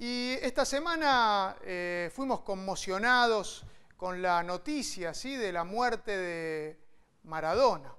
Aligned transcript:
Y 0.00 0.34
esta 0.42 0.64
semana 0.64 1.56
eh, 1.60 2.08
fuimos 2.14 2.42
conmocionados 2.42 3.64
con 3.96 4.22
la 4.22 4.44
noticia 4.44 5.12
¿sí? 5.12 5.34
de 5.34 5.50
la 5.50 5.64
muerte 5.64 6.16
de 6.16 6.78
Maradona. 7.24 7.92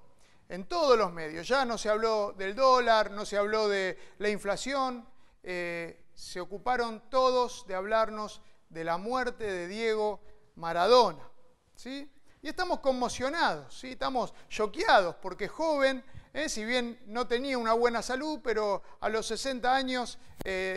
En 0.48 0.64
todos 0.64 0.98
los 0.98 1.12
medios. 1.12 1.46
Ya 1.46 1.66
no 1.66 1.78
se 1.78 1.90
habló 1.90 2.32
del 2.32 2.56
dólar, 2.56 3.12
no 3.12 3.26
se 3.26 3.38
habló 3.38 3.68
de 3.68 3.98
la 4.18 4.30
inflación. 4.30 5.06
eh, 5.44 6.06
se 6.14 6.40
ocuparon 6.40 7.10
todos 7.10 7.68
de 7.68 7.76
hablarnos 7.76 8.42
de 8.70 8.86
la 8.86 8.98
muerte 8.98 9.44
de 9.44 9.68
Diego 9.68 10.22
Maradona. 10.56 11.30
¿sí? 11.76 12.10
Y 12.42 12.48
estamos 12.48 12.80
conmocionados, 12.80 13.78
¿sí? 13.78 13.92
estamos 13.92 14.34
choqueados 14.48 15.16
porque 15.16 15.50
joven, 15.50 16.02
¿eh? 16.32 16.48
si 16.48 16.64
bien 16.64 16.98
no 17.08 17.28
tenía 17.28 17.58
una 17.58 17.74
buena 17.74 18.02
salud, 18.02 18.40
pero 18.42 18.84
a 19.02 19.10
los 19.10 19.28
60 19.28 19.76
años 19.76 20.18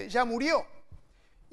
ya 0.09 0.25
murió. 0.25 0.66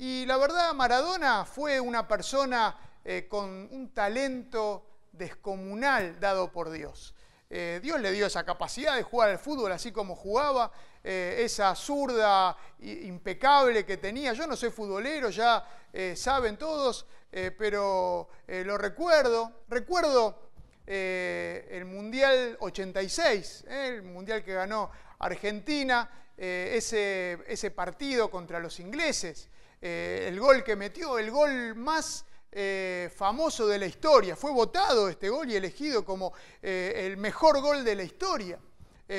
Y 0.01 0.25
la 0.25 0.37
verdad, 0.37 0.73
Maradona 0.73 1.43
fue 1.43 1.77
una 1.77 2.07
persona 2.07 2.73
eh, 3.03 3.27
con 3.27 3.67
un 3.69 3.93
talento 3.93 4.85
descomunal 5.11 6.17
dado 6.21 6.53
por 6.53 6.69
Dios. 6.69 7.13
Eh, 7.49 7.81
Dios 7.83 7.99
le 7.99 8.13
dio 8.13 8.25
esa 8.27 8.45
capacidad 8.45 8.95
de 8.95 9.03
jugar 9.03 9.29
al 9.29 9.39
fútbol 9.39 9.73
así 9.73 9.91
como 9.91 10.15
jugaba, 10.15 10.71
eh, 11.03 11.41
esa 11.41 11.75
zurda 11.75 12.55
impecable 12.79 13.85
que 13.85 13.97
tenía. 13.97 14.31
Yo 14.31 14.47
no 14.47 14.55
soy 14.55 14.69
futbolero, 14.69 15.31
ya 15.31 15.67
saben 16.15 16.55
todos, 16.55 17.05
pero 17.29 18.29
lo 18.47 18.77
recuerdo. 18.77 19.63
Recuerdo 19.67 20.51
el 20.85 21.83
Mundial 21.83 22.55
86, 22.61 23.65
eh, 23.67 23.87
el 23.95 24.03
Mundial 24.03 24.45
que 24.45 24.53
ganó 24.53 24.91
Argentina, 25.19 26.09
ese 26.37 27.73
partido 27.75 28.31
contra 28.31 28.61
los 28.61 28.79
ingleses, 28.79 29.49
eh, 29.81 30.25
el 30.27 30.39
gol 30.39 30.63
que 30.63 30.75
metió, 30.75 31.17
el 31.17 31.31
gol 31.31 31.75
más 31.75 32.25
eh, 32.51 33.09
famoso 33.15 33.67
de 33.67 33.77
la 33.77 33.85
historia. 33.85 34.35
Fue 34.35 34.51
votado 34.51 35.07
este 35.07 35.29
gol 35.29 35.49
y 35.49 35.55
elegido 35.55 36.03
como 36.03 36.33
eh, 36.61 37.05
el 37.05 37.17
mejor 37.17 37.61
gol 37.61 37.83
de 37.83 37.95
la 37.95 38.03
historia. 38.03 38.59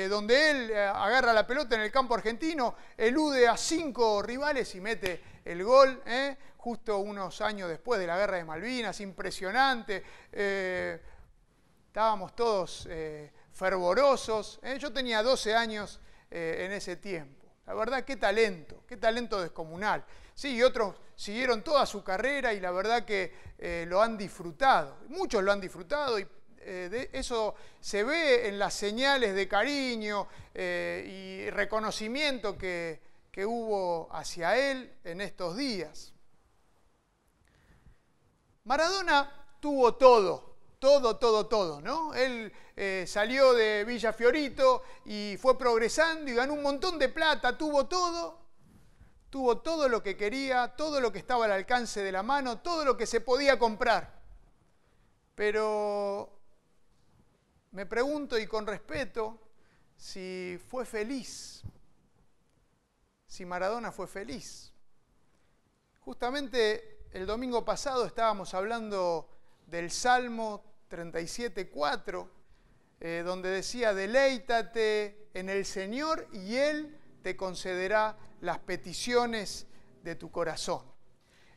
donde 0.09 0.51
él 0.51 0.73
agarra 0.73 1.33
la 1.33 1.45
pelota 1.45 1.75
en 1.75 1.81
el 1.81 1.91
campo 1.91 2.15
argentino, 2.15 2.75
elude 2.95 3.45
a 3.45 3.57
cinco 3.57 4.21
rivales 4.21 4.73
y 4.75 4.79
mete 4.79 5.21
el 5.43 5.65
gol, 5.65 6.01
justo 6.55 6.99
unos 6.99 7.41
años 7.41 7.67
después 7.67 7.99
de 7.99 8.07
la 8.07 8.15
guerra 8.15 8.37
de 8.37 8.45
Malvinas, 8.45 9.01
impresionante. 9.01 10.01
estábamos 11.87 12.33
todos 12.37 12.87
fervorosos. 13.51 14.61
Yo 14.79 14.93
tenía 14.93 15.21
12 15.21 15.55
años 15.55 15.99
en 16.29 16.71
ese 16.71 16.95
tiempo. 16.95 17.41
La 17.67 17.73
verdad, 17.73 18.05
qué 18.05 18.15
talento, 18.15 18.83
qué 18.87 18.95
talento 18.97 19.41
descomunal. 19.41 20.05
Sí, 20.41 20.55
y 20.55 20.63
otros 20.63 20.95
siguieron 21.15 21.61
toda 21.63 21.85
su 21.85 22.03
carrera 22.03 22.51
y 22.51 22.59
la 22.59 22.71
verdad 22.71 23.05
que 23.05 23.31
eh, 23.59 23.85
lo 23.87 24.01
han 24.01 24.17
disfrutado. 24.17 24.97
Muchos 25.09 25.43
lo 25.43 25.51
han 25.51 25.61
disfrutado 25.61 26.17
y 26.17 26.25
eh, 26.61 26.89
de- 26.89 27.11
eso 27.13 27.53
se 27.79 28.03
ve 28.03 28.47
en 28.47 28.57
las 28.57 28.73
señales 28.73 29.35
de 29.35 29.47
cariño 29.47 30.27
eh, 30.55 31.45
y 31.45 31.49
reconocimiento 31.51 32.57
que, 32.57 32.99
que 33.31 33.45
hubo 33.45 34.09
hacia 34.11 34.57
él 34.57 34.91
en 35.03 35.21
estos 35.21 35.55
días. 35.55 36.11
Maradona 38.63 39.31
tuvo 39.59 39.93
todo, 39.93 40.55
todo, 40.79 41.17
todo, 41.17 41.45
todo, 41.45 41.81
¿no? 41.81 42.15
Él 42.15 42.51
salió 43.05 43.53
de 43.53 43.83
Villa 43.85 44.11
Fiorito 44.11 44.81
y 45.05 45.37
fue 45.39 45.55
progresando 45.55 46.31
y 46.31 46.33
ganó 46.33 46.53
un 46.53 46.63
montón 46.63 46.97
de 46.97 47.09
plata, 47.09 47.55
tuvo 47.55 47.85
todo, 47.85 48.40
tuvo 49.31 49.59
todo 49.59 49.87
lo 49.87 50.03
que 50.03 50.17
quería, 50.17 50.75
todo 50.75 50.99
lo 50.99 51.11
que 51.11 51.17
estaba 51.17 51.45
al 51.45 51.53
alcance 51.53 52.03
de 52.03 52.11
la 52.11 52.21
mano, 52.21 52.59
todo 52.59 52.83
lo 52.83 52.97
que 52.97 53.07
se 53.07 53.21
podía 53.21 53.57
comprar. 53.57 54.21
Pero 55.33 56.37
me 57.71 57.85
pregunto 57.85 58.37
y 58.37 58.45
con 58.45 58.67
respeto 58.67 59.39
si 59.95 60.59
fue 60.67 60.85
feliz, 60.85 61.63
si 63.25 63.45
Maradona 63.45 63.93
fue 63.93 64.05
feliz. 64.05 64.73
Justamente 66.01 67.05
el 67.13 67.25
domingo 67.25 67.63
pasado 67.63 68.05
estábamos 68.05 68.53
hablando 68.53 69.29
del 69.65 69.91
Salmo 69.91 70.61
37.4, 70.89 72.27
eh, 72.99 73.23
donde 73.25 73.49
decía, 73.49 73.93
deleítate 73.93 75.29
en 75.33 75.47
el 75.49 75.65
Señor 75.65 76.27
y 76.33 76.55
Él 76.55 77.00
te 77.21 77.35
concederá 77.35 78.17
las 78.41 78.59
peticiones 78.59 79.67
de 80.03 80.15
tu 80.15 80.31
corazón. 80.31 80.91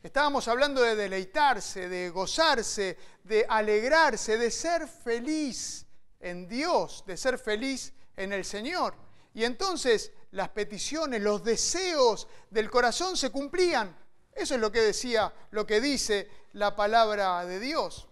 Estábamos 0.03 0.47
hablando 0.47 0.81
de 0.81 0.95
deleitarse, 0.95 1.89
de 1.89 2.11
gozarse, 2.11 2.97
de 3.23 3.45
alegrarse, 3.49 4.37
de 4.37 4.51
ser 4.51 4.87
feliz 4.87 5.87
en 6.19 6.47
Dios, 6.47 7.03
de 7.07 7.17
ser 7.17 7.39
feliz 7.39 7.91
en 8.15 8.31
el 8.31 8.45
Señor. 8.45 8.95
Y 9.33 9.43
entonces 9.43 10.11
las 10.31 10.49
peticiones, 10.49 11.21
los 11.21 11.43
deseos 11.43 12.27
del 12.51 12.69
corazón 12.69 13.17
se 13.17 13.31
cumplían. 13.31 13.97
Eso 14.31 14.55
es 14.55 14.61
lo 14.61 14.71
que 14.71 14.81
decía, 14.81 15.33
lo 15.51 15.65
que 15.65 15.81
dice 15.81 16.29
la 16.53 16.75
palabra 16.75 17.43
de 17.45 17.59
Dios. 17.59 18.07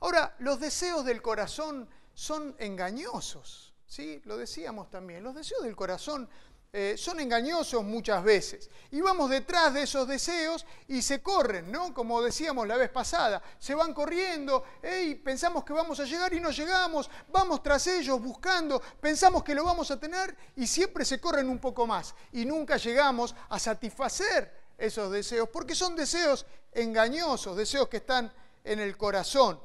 Ahora, 0.00 0.36
los 0.38 0.60
deseos 0.60 1.04
del 1.04 1.20
corazón 1.22 1.88
son 2.12 2.54
engañosos, 2.58 3.73
¿sí? 3.94 4.20
Lo 4.24 4.36
decíamos 4.36 4.90
también. 4.90 5.22
Los 5.22 5.36
deseos 5.36 5.62
del 5.62 5.76
corazón 5.76 6.28
eh, 6.72 6.96
son 6.98 7.20
engañosos 7.20 7.84
muchas 7.84 8.24
veces. 8.24 8.68
Y 8.90 9.00
vamos 9.00 9.30
detrás 9.30 9.72
de 9.72 9.84
esos 9.84 10.08
deseos 10.08 10.66
y 10.88 11.00
se 11.00 11.22
corren, 11.22 11.70
¿no? 11.70 11.94
Como 11.94 12.20
decíamos 12.20 12.66
la 12.66 12.76
vez 12.76 12.90
pasada, 12.90 13.40
se 13.60 13.72
van 13.72 13.94
corriendo, 13.94 14.64
y 15.00 15.14
pensamos 15.14 15.62
que 15.62 15.72
vamos 15.72 16.00
a 16.00 16.04
llegar 16.04 16.34
y 16.34 16.40
no 16.40 16.50
llegamos, 16.50 17.08
vamos 17.28 17.62
tras 17.62 17.86
ellos 17.86 18.20
buscando, 18.20 18.82
pensamos 19.00 19.44
que 19.44 19.54
lo 19.54 19.62
vamos 19.62 19.92
a 19.92 20.00
tener 20.00 20.36
y 20.56 20.66
siempre 20.66 21.04
se 21.04 21.20
corren 21.20 21.48
un 21.48 21.60
poco 21.60 21.86
más 21.86 22.16
y 22.32 22.44
nunca 22.44 22.76
llegamos 22.76 23.36
a 23.48 23.60
satisfacer 23.60 24.64
esos 24.76 25.12
deseos, 25.12 25.48
porque 25.50 25.76
son 25.76 25.94
deseos 25.94 26.44
engañosos, 26.72 27.56
deseos 27.56 27.86
que 27.86 27.98
están 27.98 28.32
en 28.64 28.80
el 28.80 28.96
corazón. 28.96 29.60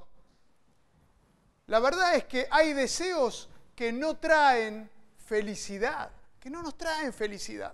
La 1.65 1.79
verdad 1.79 2.13
es 2.13 2.25
que 2.25 2.47
hay 2.51 2.73
deseos 2.73 3.48
que 3.79 3.93
no 3.93 4.17
traen 4.17 4.91
felicidad, 5.25 6.11
que 6.37 6.49
no 6.49 6.61
nos 6.61 6.77
traen 6.77 7.13
felicidad. 7.13 7.73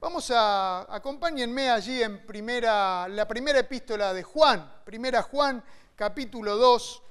Vamos 0.00 0.30
a, 0.30 0.86
acompáñenme 0.88 1.68
allí 1.68 2.02
en 2.02 2.24
primera, 2.24 3.06
la 3.06 3.28
primera 3.28 3.58
epístola 3.58 4.14
de 4.14 4.22
Juan, 4.22 4.80
primera 4.86 5.20
Juan 5.20 5.62
capítulo 5.94 6.56
2, 6.56 7.02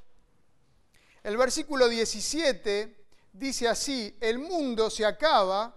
el 1.21 1.37
versículo 1.37 1.87
17 1.87 3.05
dice 3.33 3.67
así, 3.67 4.17
el 4.19 4.39
mundo 4.39 4.89
se 4.89 5.05
acaba 5.05 5.75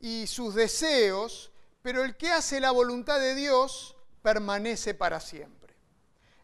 y 0.00 0.26
sus 0.26 0.54
deseos, 0.54 1.52
pero 1.82 2.02
el 2.02 2.16
que 2.16 2.30
hace 2.30 2.60
la 2.60 2.70
voluntad 2.70 3.20
de 3.20 3.34
Dios 3.34 3.94
permanece 4.22 4.94
para 4.94 5.20
siempre. 5.20 5.76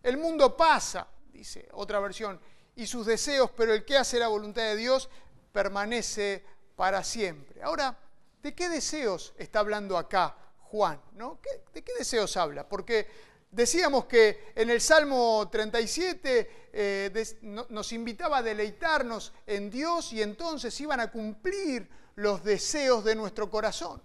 El 0.03 0.19
mundo 0.19 0.55
pasa, 0.55 1.09
dice 1.33 1.67
otra 1.73 1.99
versión, 1.99 2.39
y 2.81 2.87
sus 2.87 3.07
deseos, 3.07 3.51
pero 3.57 3.75
el 3.75 3.85
que 3.85 3.97
hace 3.99 4.19
la 4.19 4.29
voluntad 4.29 4.63
de 4.63 4.77
Dios 4.77 5.09
permanece 5.53 6.43
para 6.77 7.05
siempre. 7.05 7.63
Ahora, 7.63 7.99
¿de 8.43 8.55
qué 8.55 8.69
deseos 8.69 9.35
está 9.37 9.61
hablando 9.61 9.99
acá 9.99 10.35
Juan? 10.63 11.01
¿no? 11.13 11.41
¿Qué- 11.43 11.63
¿De 11.75 11.83
qué 11.85 11.93
deseos 11.99 12.37
habla? 12.39 12.67
Porque 12.69 13.07
decíamos 13.51 14.07
que 14.07 14.53
en 14.55 14.71
el 14.71 14.81
Salmo 14.81 15.49
37 15.51 16.69
eh, 16.73 17.37
nos 17.69 17.93
invitaba 17.93 18.39
a 18.39 18.43
deleitarnos 18.43 19.33
en 19.47 19.71
Dios 19.71 20.13
y 20.15 20.23
entonces 20.23 20.81
iban 20.81 21.01
a 21.01 21.11
cumplir 21.11 21.89
los 22.15 22.43
deseos 22.43 23.05
de 23.05 23.15
nuestro 23.15 23.51
corazón. 23.51 24.03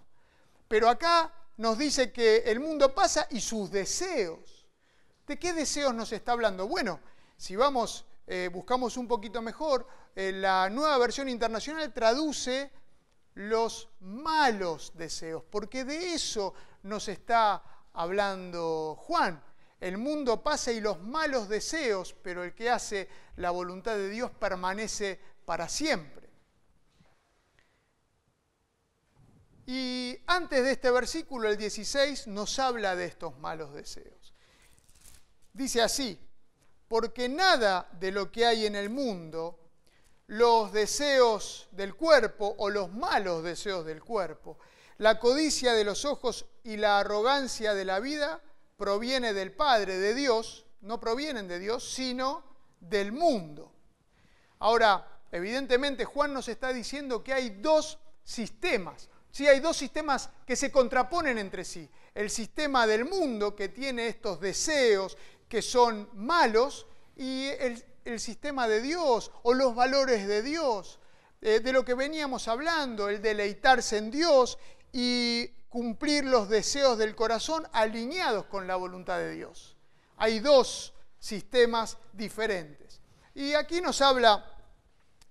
Pero 0.68 0.88
acá 0.90 1.32
nos 1.56 1.78
dice 1.78 2.12
que 2.12 2.38
el 2.38 2.60
mundo 2.60 2.94
pasa 2.94 3.26
y 3.30 3.40
sus 3.40 3.70
deseos. 3.70 4.66
¿De 5.26 5.38
qué 5.38 5.52
deseos 5.54 5.94
nos 5.94 6.12
está 6.12 6.32
hablando? 6.32 6.68
Bueno, 6.68 7.00
si 7.36 7.56
vamos, 7.56 8.04
eh, 8.26 8.50
buscamos 8.52 8.96
un 8.96 9.06
poquito 9.06 9.40
mejor, 9.40 9.86
eh, 10.14 10.32
la 10.32 10.68
nueva 10.68 10.98
versión 10.98 11.28
internacional 11.28 11.92
traduce 11.92 12.70
los 13.34 13.88
malos 14.00 14.92
deseos, 14.94 15.44
porque 15.50 15.84
de 15.84 16.14
eso 16.14 16.54
nos 16.82 17.08
está 17.08 17.62
hablando 17.92 18.96
Juan. 18.98 19.42
El 19.78 19.98
mundo 19.98 20.42
pasa 20.42 20.72
y 20.72 20.80
los 20.80 21.00
malos 21.02 21.48
deseos, 21.48 22.14
pero 22.22 22.42
el 22.42 22.54
que 22.54 22.70
hace 22.70 23.08
la 23.36 23.50
voluntad 23.50 23.94
de 23.94 24.08
Dios 24.08 24.30
permanece 24.30 25.20
para 25.44 25.68
siempre. 25.68 26.30
Y 29.66 30.16
antes 30.26 30.62
de 30.62 30.72
este 30.72 30.90
versículo, 30.90 31.48
el 31.48 31.56
16, 31.56 32.28
nos 32.28 32.58
habla 32.58 32.96
de 32.96 33.06
estos 33.06 33.36
malos 33.38 33.74
deseos. 33.74 34.32
Dice 35.52 35.82
así, 35.82 36.18
porque 36.88 37.28
nada 37.28 37.88
de 37.98 38.12
lo 38.12 38.30
que 38.30 38.46
hay 38.46 38.66
en 38.66 38.76
el 38.76 38.90
mundo, 38.90 39.58
los 40.28 40.72
deseos 40.72 41.68
del 41.72 41.94
cuerpo 41.94 42.54
o 42.58 42.70
los 42.70 42.92
malos 42.92 43.42
deseos 43.42 43.84
del 43.84 44.02
cuerpo, 44.02 44.58
La 44.98 45.20
codicia 45.20 45.74
de 45.74 45.84
los 45.84 46.06
ojos 46.06 46.46
y 46.64 46.78
la 46.78 46.98
arrogancia 46.98 47.74
de 47.74 47.84
la 47.84 48.00
vida 48.00 48.40
proviene 48.78 49.34
del 49.34 49.52
Padre, 49.52 49.98
de 49.98 50.14
Dios, 50.14 50.64
no 50.80 50.98
provienen 51.00 51.48
de 51.48 51.58
Dios, 51.58 51.84
sino 51.86 52.42
del 52.80 53.12
mundo. 53.12 53.72
Ahora, 54.58 55.20
evidentemente 55.30 56.06
Juan 56.06 56.32
nos 56.32 56.48
está 56.48 56.72
diciendo 56.72 57.22
que 57.22 57.34
hay 57.34 57.50
dos 57.50 57.98
sistemas. 58.24 59.10
Sí, 59.30 59.46
hay 59.46 59.60
dos 59.60 59.76
sistemas 59.76 60.30
que 60.46 60.56
se 60.56 60.72
contraponen 60.72 61.36
entre 61.36 61.62
sí. 61.62 61.86
El 62.14 62.30
sistema 62.30 62.86
del 62.86 63.04
mundo, 63.04 63.54
que 63.54 63.68
tiene 63.68 64.08
estos 64.08 64.40
deseos 64.40 65.18
que 65.48 65.62
son 65.62 66.08
malos, 66.14 66.86
y 67.16 67.46
el, 67.46 67.84
sistema 68.20 68.68
de 68.68 68.80
Dios 68.80 69.32
o 69.42 69.52
los 69.52 69.74
valores 69.74 70.28
de 70.28 70.40
Dios, 70.42 71.00
eh, 71.40 71.58
de 71.58 71.72
lo 71.72 71.84
que 71.84 71.94
veníamos 71.94 72.46
hablando, 72.46 73.08
el 73.08 73.20
deleitarse 73.20 73.96
en 73.96 74.12
Dios 74.12 74.58
y 74.92 75.48
cumplir 75.68 76.24
los 76.24 76.48
deseos 76.48 76.98
del 76.98 77.16
corazón 77.16 77.66
alineados 77.72 78.46
con 78.46 78.68
la 78.68 78.76
voluntad 78.76 79.18
de 79.18 79.32
Dios. 79.32 79.76
Hay 80.18 80.38
dos 80.38 80.94
sistemas 81.18 81.98
diferentes. 82.12 83.00
Y 83.34 83.54
aquí 83.54 83.80
nos 83.80 84.00
habla 84.00 84.56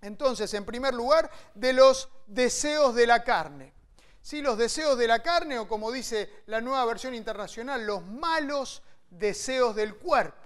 entonces, 0.01 0.53
en 0.53 0.65
primer 0.65 0.93
lugar, 0.93 1.31
de 1.55 1.73
los 1.73 2.09
deseos 2.27 2.93
de 2.93 3.07
la 3.07 3.23
carne. 3.23 3.73
Sí, 4.21 4.41
los 4.41 4.57
deseos 4.57 4.97
de 4.97 5.07
la 5.07 5.23
carne, 5.23 5.57
o 5.57 5.67
como 5.67 5.91
dice 5.91 6.43
la 6.45 6.61
nueva 6.61 6.85
versión 6.85 7.15
internacional, 7.15 7.85
los 7.85 8.05
malos 8.05 8.83
deseos 9.09 9.75
del 9.75 9.95
cuerpo. 9.95 10.45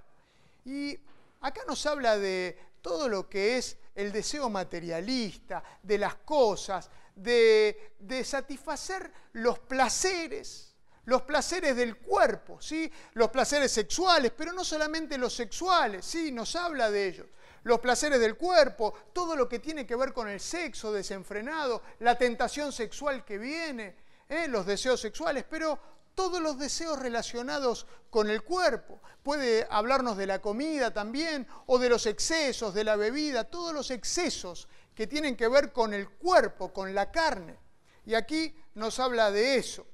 Y 0.64 0.98
acá 1.40 1.62
nos 1.66 1.84
habla 1.86 2.18
de 2.18 2.58
todo 2.82 3.08
lo 3.08 3.28
que 3.28 3.58
es 3.58 3.76
el 3.94 4.12
deseo 4.12 4.48
materialista, 4.48 5.62
de 5.82 5.98
las 5.98 6.14
cosas, 6.16 6.90
de, 7.14 8.22
satisfacer 8.24 9.10
los 9.34 9.58
placeres, 9.58 10.74
los 11.04 11.22
placeres 11.22 11.76
del 11.76 11.96
cuerpo, 11.96 12.60
¿sí? 12.60 12.90
los 13.14 13.30
placeres 13.30 13.72
sexuales, 13.72 14.32
pero 14.36 14.52
no 14.52 14.64
solamente 14.64 15.18
los 15.18 15.34
sexuales, 15.34 16.04
¿sí? 16.04 16.32
nos 16.32 16.56
habla 16.56 16.90
de 16.90 17.08
ellos. 17.08 17.26
Los 17.62 17.80
placeres 17.80 18.20
del 18.20 18.36
cuerpo, 18.36 18.94
todo 19.12 19.36
lo 19.36 19.46
que 19.46 19.58
tiene 19.58 19.86
que 19.86 19.96
ver 19.96 20.14
con 20.14 20.28
el 20.28 20.40
sexo 20.40 20.92
desenfrenado, 20.92 21.82
la 21.98 22.16
tentación 22.16 22.72
sexual 22.72 23.22
que 23.22 23.36
viene, 23.36 23.96
¿eh? 24.28 24.48
los 24.48 24.64
deseos 24.64 24.98
sexuales, 24.98 25.44
pero 25.48 25.78
todos 26.20 26.42
los 26.42 26.58
deseos 26.58 26.98
relacionados 26.98 27.86
con 28.10 28.28
el 28.28 28.42
cuerpo. 28.42 29.00
Puede 29.22 29.66
hablarnos 29.70 30.18
de 30.18 30.26
la 30.26 30.42
comida 30.42 30.92
también, 30.92 31.46
o 31.64 31.78
de 31.78 31.88
los 31.88 32.04
excesos, 32.04 32.74
de 32.74 32.84
la 32.84 32.96
bebida, 32.96 33.44
todos 33.44 33.72
los 33.72 33.90
excesos 33.90 34.68
que 34.94 35.06
tienen 35.06 35.34
que 35.34 35.48
ver 35.48 35.72
con 35.72 35.94
el 35.94 36.10
cuerpo, 36.10 36.74
con 36.74 36.94
la 36.94 37.10
carne. 37.10 37.56
Y 38.04 38.12
aquí 38.12 38.54
nos 38.74 38.98
habla 38.98 39.30
de 39.30 39.56
eso. 39.56 39.86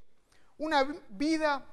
Una 0.57 0.83
vida 1.11 1.65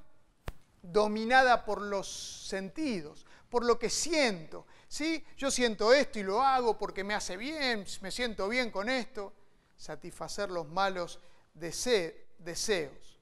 dominada 0.81 1.65
por 1.65 1.81
los 1.81 2.47
sentidos, 2.47 3.25
por 3.49 3.65
lo 3.65 3.77
que 3.77 3.89
siento. 3.89 4.67
¿sí? 4.87 5.21
Yo 5.35 5.51
siento 5.51 5.91
esto 5.91 6.17
y 6.17 6.23
lo 6.23 6.41
hago 6.41 6.77
porque 6.77 7.03
me 7.03 7.13
hace 7.13 7.35
bien, 7.35 7.85
me 7.99 8.09
siento 8.09 8.47
bien 8.47 8.71
con 8.71 8.87
esto. 8.87 9.33
Satisfacer 9.75 10.49
los 10.49 10.65
malos 10.65 11.19
deseos. 11.53 13.14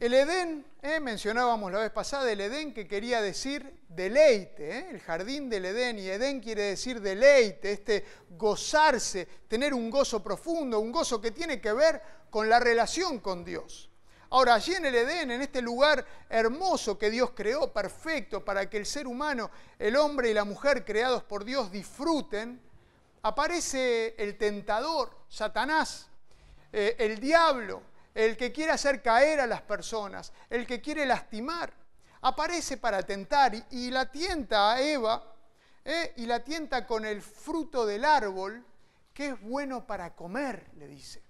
El 0.00 0.14
Edén, 0.14 0.64
eh, 0.80 0.98
mencionábamos 0.98 1.70
la 1.70 1.80
vez 1.80 1.90
pasada, 1.90 2.32
el 2.32 2.40
Edén 2.40 2.72
que 2.72 2.88
quería 2.88 3.20
decir 3.20 3.82
deleite, 3.86 4.78
eh, 4.78 4.88
el 4.92 5.00
jardín 5.00 5.50
del 5.50 5.66
Edén, 5.66 5.98
y 5.98 6.08
Edén 6.08 6.40
quiere 6.40 6.62
decir 6.62 7.02
deleite, 7.02 7.70
este 7.70 8.06
gozarse, 8.30 9.28
tener 9.46 9.74
un 9.74 9.90
gozo 9.90 10.22
profundo, 10.22 10.80
un 10.80 10.90
gozo 10.90 11.20
que 11.20 11.32
tiene 11.32 11.60
que 11.60 11.74
ver 11.74 12.00
con 12.30 12.48
la 12.48 12.58
relación 12.58 13.18
con 13.18 13.44
Dios. 13.44 13.90
Ahora, 14.30 14.54
allí 14.54 14.72
en 14.72 14.86
el 14.86 14.94
Edén, 14.94 15.32
en 15.32 15.42
este 15.42 15.60
lugar 15.60 16.06
hermoso 16.30 16.96
que 16.96 17.10
Dios 17.10 17.32
creó, 17.34 17.70
perfecto, 17.70 18.42
para 18.42 18.70
que 18.70 18.78
el 18.78 18.86
ser 18.86 19.06
humano, 19.06 19.50
el 19.78 19.96
hombre 19.96 20.30
y 20.30 20.34
la 20.34 20.44
mujer 20.44 20.82
creados 20.82 21.24
por 21.24 21.44
Dios 21.44 21.70
disfruten, 21.70 22.58
aparece 23.20 24.14
el 24.16 24.38
tentador, 24.38 25.14
Satanás, 25.28 26.08
eh, 26.72 26.96
el 26.98 27.20
diablo, 27.20 27.82
el 28.14 28.36
que 28.36 28.52
quiere 28.52 28.72
hacer 28.72 29.02
caer 29.02 29.40
a 29.40 29.46
las 29.46 29.62
personas, 29.62 30.32
el 30.48 30.66
que 30.66 30.80
quiere 30.80 31.06
lastimar, 31.06 31.72
aparece 32.22 32.76
para 32.76 33.02
tentar 33.02 33.52
y, 33.70 33.90
la 33.90 34.10
tienta 34.10 34.72
a 34.72 34.80
Eva 34.80 35.34
¿eh? 35.84 36.12
y 36.16 36.26
la 36.26 36.42
tienta 36.44 36.86
con 36.86 37.04
el 37.04 37.22
fruto 37.22 37.86
del 37.86 38.04
árbol 38.04 38.64
que 39.12 39.28
es 39.28 39.40
bueno 39.40 39.86
para 39.86 40.14
comer, 40.14 40.70
le 40.76 40.86
dice. 40.86 41.22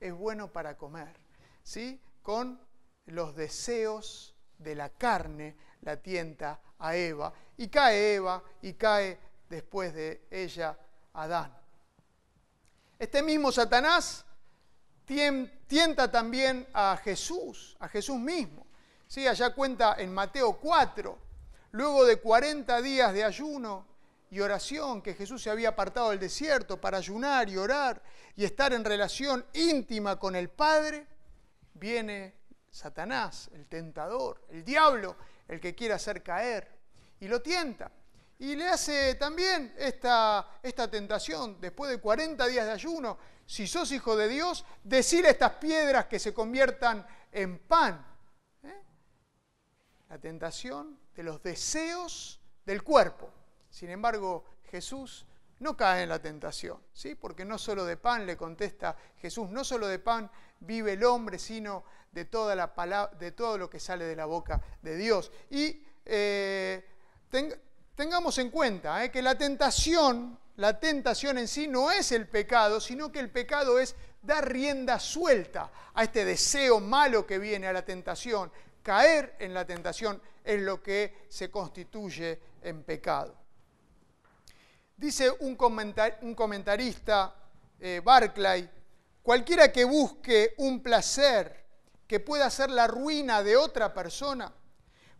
Es 0.00 0.12
bueno 0.12 0.52
para 0.52 0.76
comer, 0.76 1.16
¿sí? 1.62 2.00
Con 2.22 2.60
los 3.06 3.34
deseos 3.36 4.34
de 4.58 4.74
la 4.74 4.88
carne 4.90 5.56
la 5.82 5.96
tienta 5.96 6.60
a 6.78 6.96
Eva 6.96 7.32
y 7.56 7.68
cae 7.68 8.14
Eva 8.14 8.42
y 8.62 8.74
cae 8.74 9.18
después 9.48 9.94
de 9.94 10.26
ella 10.30 10.76
Adán. 11.14 11.56
Este 12.98 13.22
mismo 13.22 13.50
Satanás 13.52 14.24
tienta 15.66 16.10
también 16.10 16.66
a 16.72 16.98
Jesús, 17.02 17.76
a 17.80 17.88
Jesús 17.88 18.18
mismo. 18.18 18.66
Sí, 19.06 19.26
allá 19.26 19.54
cuenta 19.54 19.96
en 19.98 20.12
Mateo 20.12 20.58
4, 20.58 21.18
luego 21.72 22.04
de 22.04 22.16
40 22.16 22.80
días 22.80 23.12
de 23.12 23.24
ayuno 23.24 23.86
y 24.30 24.40
oración, 24.40 25.02
que 25.02 25.14
Jesús 25.14 25.42
se 25.42 25.50
había 25.50 25.70
apartado 25.70 26.10
del 26.10 26.20
desierto 26.20 26.80
para 26.80 26.98
ayunar 26.98 27.48
y 27.48 27.58
orar 27.58 28.02
y 28.34 28.44
estar 28.44 28.72
en 28.72 28.84
relación 28.84 29.44
íntima 29.52 30.18
con 30.18 30.34
el 30.34 30.48
Padre, 30.48 31.06
viene 31.74 32.34
Satanás, 32.70 33.50
el 33.52 33.66
tentador, 33.66 34.46
el 34.48 34.64
diablo, 34.64 35.16
el 35.46 35.60
que 35.60 35.74
quiere 35.74 35.94
hacer 35.94 36.22
caer, 36.22 36.68
y 37.20 37.28
lo 37.28 37.42
tienta. 37.42 37.92
Y 38.38 38.56
le 38.56 38.66
hace 38.66 39.14
también 39.16 39.74
esta, 39.76 40.58
esta 40.62 40.90
tentación, 40.90 41.60
después 41.60 41.90
de 41.90 42.00
40 42.00 42.46
días 42.46 42.66
de 42.66 42.72
ayuno, 42.72 43.18
si 43.46 43.66
sos 43.66 43.92
hijo 43.92 44.16
de 44.16 44.28
Dios, 44.28 44.64
decir 44.82 45.26
estas 45.26 45.52
piedras 45.52 46.06
que 46.06 46.18
se 46.18 46.32
conviertan 46.32 47.06
en 47.30 47.58
pan. 47.58 48.04
¿eh? 48.62 48.82
La 50.08 50.18
tentación 50.18 50.98
de 51.14 51.22
los 51.22 51.42
deseos 51.42 52.40
del 52.64 52.82
cuerpo. 52.82 53.30
Sin 53.70 53.90
embargo, 53.90 54.44
Jesús 54.70 55.26
no 55.58 55.76
cae 55.76 56.02
en 56.02 56.08
la 56.08 56.20
tentación, 56.20 56.82
¿sí? 56.92 57.14
porque 57.14 57.44
no 57.44 57.56
solo 57.56 57.84
de 57.84 57.96
pan, 57.96 58.26
le 58.26 58.36
contesta 58.36 58.96
Jesús, 59.18 59.48
no 59.50 59.64
solo 59.64 59.86
de 59.86 59.98
pan 59.98 60.30
vive 60.60 60.94
el 60.94 61.04
hombre, 61.04 61.38
sino 61.38 61.84
de, 62.10 62.24
toda 62.24 62.54
la 62.54 62.74
palabra, 62.74 63.16
de 63.16 63.32
todo 63.32 63.58
lo 63.58 63.70
que 63.70 63.78
sale 63.80 64.04
de 64.04 64.16
la 64.16 64.26
boca 64.26 64.60
de 64.82 64.96
Dios. 64.96 65.30
Y 65.50 65.84
eh, 66.04 66.84
tengamos 67.94 68.38
en 68.38 68.50
cuenta 68.50 69.04
¿eh? 69.04 69.10
que 69.10 69.22
la 69.22 69.36
tentación 69.36 70.38
la 70.56 70.78
tentación 70.78 71.38
en 71.38 71.48
sí 71.48 71.66
no 71.66 71.90
es 71.90 72.12
el 72.12 72.28
pecado, 72.28 72.80
sino 72.80 73.10
que 73.10 73.20
el 73.20 73.30
pecado 73.30 73.78
es 73.78 73.94
dar 74.20 74.50
rienda 74.50 75.00
suelta 75.00 75.70
a 75.94 76.04
este 76.04 76.24
deseo 76.24 76.78
malo 76.80 77.26
que 77.26 77.38
viene 77.38 77.66
a 77.66 77.72
la 77.72 77.84
tentación. 77.84 78.52
Caer 78.82 79.36
en 79.38 79.54
la 79.54 79.64
tentación 79.64 80.20
es 80.44 80.60
lo 80.60 80.82
que 80.82 81.24
se 81.28 81.50
constituye 81.50 82.40
en 82.62 82.84
pecado. 82.84 83.34
Dice 84.96 85.30
un, 85.40 85.56
comentarista, 85.56 87.34
eh, 87.80 88.00
Barclay, 88.04 88.70
cualquiera 89.22 89.72
que 89.72 89.84
busque 89.84 90.54
un 90.58 90.82
placer 90.82 91.64
que 92.06 92.20
pueda 92.20 92.48
ser 92.50 92.70
la 92.70 92.86
ruina 92.86 93.42
de 93.42 93.56
otra 93.56 93.94
persona, 93.94 94.52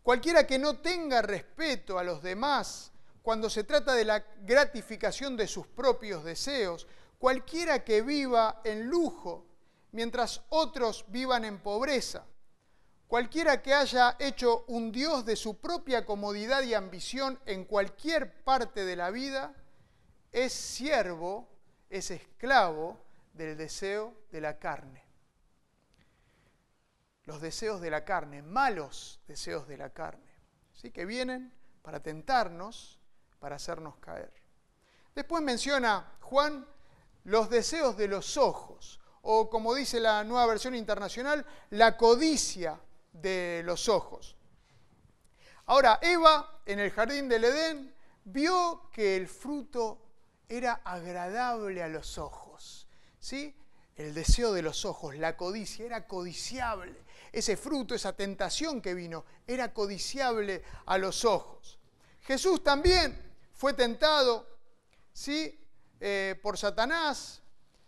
cualquiera 0.03 0.47
que 0.47 0.59
no 0.59 0.79
tenga 0.79 1.23
respeto 1.23 1.99
a 1.99 2.05
los 2.05 2.23
demás, 2.23 2.92
cuando 3.23 3.49
se 3.49 3.65
trata 3.65 3.95
de 3.95 4.05
la 4.05 4.19
gratificación 4.41 5.37
de 5.37 5.47
sus 5.47 5.67
propios 5.67 6.25
deseos, 6.25 6.87
cualquiera 7.19 7.85
que 7.85 8.03
viva 8.03 8.61
en 8.65 8.89
lujo, 8.89 9.47
mientras 9.93 10.43
otros 10.49 11.05
vivan 11.09 11.45
en 11.45 11.61
pobreza, 11.61 12.27
cualquiera 13.07 13.63
que 13.63 13.75
haya 13.75 14.17
hecho 14.19 14.65
un 14.67 14.91
Dios 14.91 15.25
de 15.25 15.37
su 15.37 15.61
propia 15.61 16.05
comodidad 16.05 16.63
y 16.63 16.75
ambición 16.75 17.39
en 17.47 17.65
cualquier 17.65 18.43
parte 18.43 18.85
de 18.85 18.97
la 18.97 19.11
vida, 19.11 19.55
es 20.33 20.53
siervo, 20.53 21.49
es 21.91 22.11
esclavo 22.11 22.99
del 23.35 23.57
deseo 23.57 24.15
de 24.33 24.41
la 24.41 24.59
carne. 24.59 25.05
Los 27.25 27.41
deseos 27.41 27.81
de 27.81 27.91
la 27.91 28.05
carne, 28.05 28.43
malos 28.43 29.21
deseos 29.29 29.69
de 29.69 29.77
la 29.77 29.91
carne, 29.91 30.33
¿sí? 30.73 30.91
que 30.91 31.05
vienen 31.05 31.53
para 31.83 32.01
tentarnos, 32.01 33.02
para 33.43 33.57
hacernos 33.57 33.97
caer. 33.97 34.33
Después 35.17 35.43
menciona 35.43 36.15
Juan 36.21 36.65
los 37.25 37.51
deseos 37.51 37.97
de 37.97 38.07
los 38.07 38.37
ojos, 38.37 39.01
o 39.23 39.51
como 39.51 39.75
dice 39.75 39.99
la 39.99 40.23
nueva 40.23 40.47
versión 40.47 40.77
internacional, 40.77 41.45
la 41.71 41.97
codicia 41.97 42.81
de 43.13 43.63
los 43.65 43.89
ojos. 43.89 44.37
Ahora, 45.67 45.99
Eva 46.01 46.63
en 46.67 46.79
el 46.79 46.93
jardín 46.93 47.29
del 47.29 47.43
Edén 47.43 47.93
vio 48.25 48.89
que 48.93 49.17
el 49.17 49.27
fruto 49.27 49.99
era 50.49 50.81
agradable 50.85 51.83
a 51.83 51.89
los 51.89 52.19
ojos. 52.19 52.87
¿sí? 53.19 53.57
el 53.97 54.15
deseo 54.15 54.53
de 54.53 54.63
los 54.63 54.85
ojos, 54.85 55.17
la 55.17 55.37
codicia, 55.37 55.85
era 55.85 56.07
codiciable. 56.07 57.05
Ese 57.33 57.57
fruto, 57.57 57.95
esa 57.95 58.15
tentación 58.15 58.81
que 58.81 58.95
vino, 58.95 59.25
era 59.47 59.75
codiciable 59.75 60.63
a 60.87 60.97
los 60.99 61.25
ojos. 61.25 61.79
Jesús 62.23 62.63
también 62.63 63.32
fue 63.63 63.75
tentado, 63.75 64.45
¿sí? 65.13 65.57
Eh, 66.01 66.37
por 66.43 66.59
Satanás 66.59 67.41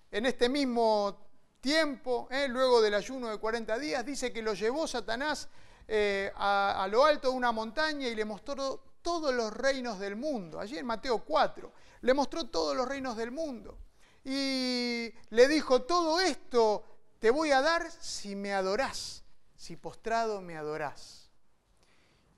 en 0.09 0.25
este 0.25 0.49
mismo 0.49 1.27
tiempo, 1.61 2.29
¿eh? 2.31 2.47
luego 2.47 2.81
del 2.81 2.95
ayuno 2.95 3.29
de 3.29 3.39
40 3.39 3.77
días, 3.81 4.07
dice 4.07 4.33
que 4.33 4.41
lo 4.41 4.55
llevó 4.55 4.87
Satanás 4.87 5.49
eh, 5.89 6.31
a, 6.37 6.81
a 6.81 6.87
lo 6.87 7.05
alto 7.05 7.31
de 7.31 7.37
una 7.37 7.51
montaña 7.51 8.07
y 8.07 8.15
le 8.15 8.25
mostró 8.25 8.85
todos 9.03 9.35
los 9.35 9.53
reinos 9.53 9.99
del 9.99 10.15
mundo. 10.15 10.61
Allí 10.61 10.79
en 10.79 10.87
Mateo 10.87 11.25
4, 11.25 11.73
le 12.03 12.15
mostró 12.15 12.45
todos 12.45 12.77
los 12.77 12.87
reinos 12.87 13.17
del 13.17 13.33
mundo. 13.33 13.77
Y 14.23 15.13
le 15.31 15.49
dijo, 15.49 15.83
todo 15.83 16.21
esto 16.21 16.85
te 17.19 17.33
voy 17.33 17.51
a 17.51 17.63
dar 17.63 17.91
si 17.91 18.37
me 18.37 18.55
adorás, 18.55 19.25
si 19.57 19.75
postrado 19.75 20.41
me 20.41 20.57
adorás. 20.57 21.33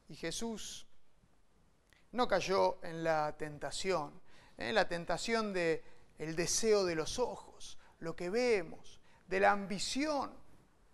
Y 0.08 0.14
Jesús 0.16 0.85
no 2.16 2.26
cayó 2.26 2.78
en 2.82 3.04
la 3.04 3.36
tentación, 3.36 4.20
en 4.56 4.74
la 4.74 4.88
tentación 4.88 5.52
de 5.52 5.84
el 6.18 6.34
deseo 6.34 6.84
de 6.84 6.94
los 6.94 7.18
ojos, 7.18 7.78
lo 7.98 8.16
que 8.16 8.30
vemos, 8.30 9.00
de 9.28 9.40
la 9.40 9.52
ambición, 9.52 10.32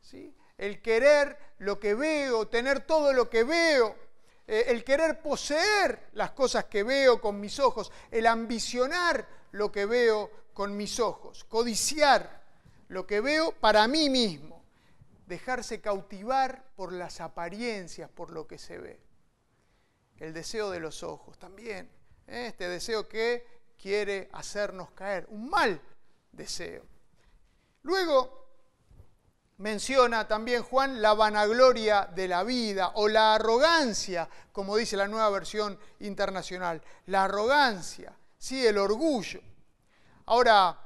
¿sí? 0.00 0.34
el 0.58 0.82
querer 0.82 1.38
lo 1.58 1.78
que 1.78 1.94
veo, 1.94 2.48
tener 2.48 2.80
todo 2.80 3.12
lo 3.12 3.30
que 3.30 3.44
veo, 3.44 3.94
eh, 4.48 4.64
el 4.66 4.82
querer 4.82 5.22
poseer 5.22 6.08
las 6.14 6.32
cosas 6.32 6.64
que 6.64 6.82
veo 6.82 7.20
con 7.20 7.38
mis 7.38 7.60
ojos, 7.60 7.92
el 8.10 8.26
ambicionar 8.26 9.26
lo 9.52 9.70
que 9.70 9.86
veo 9.86 10.28
con 10.52 10.76
mis 10.76 10.98
ojos, 10.98 11.44
codiciar 11.44 12.42
lo 12.88 13.06
que 13.06 13.20
veo 13.20 13.52
para 13.52 13.86
mí 13.86 14.10
mismo, 14.10 14.64
dejarse 15.26 15.80
cautivar 15.80 16.64
por 16.74 16.92
las 16.92 17.20
apariencias, 17.20 18.10
por 18.10 18.32
lo 18.32 18.48
que 18.48 18.58
se 18.58 18.78
ve. 18.78 19.11
El 20.22 20.32
deseo 20.32 20.70
de 20.70 20.78
los 20.78 21.02
ojos 21.02 21.36
también, 21.36 21.90
¿eh? 22.28 22.46
este 22.46 22.68
deseo 22.68 23.08
que 23.08 23.44
quiere 23.76 24.28
hacernos 24.32 24.92
caer, 24.92 25.26
un 25.30 25.50
mal 25.50 25.82
deseo. 26.30 26.84
Luego, 27.82 28.46
menciona 29.58 30.28
también 30.28 30.62
Juan 30.62 31.02
la 31.02 31.14
vanagloria 31.14 32.08
de 32.14 32.28
la 32.28 32.44
vida 32.44 32.92
o 32.94 33.08
la 33.08 33.34
arrogancia, 33.34 34.28
como 34.52 34.76
dice 34.76 34.96
la 34.96 35.08
nueva 35.08 35.28
versión 35.30 35.76
internacional. 35.98 36.80
La 37.06 37.24
arrogancia, 37.24 38.16
sí, 38.38 38.64
el 38.64 38.78
orgullo. 38.78 39.40
Ahora, 40.26 40.78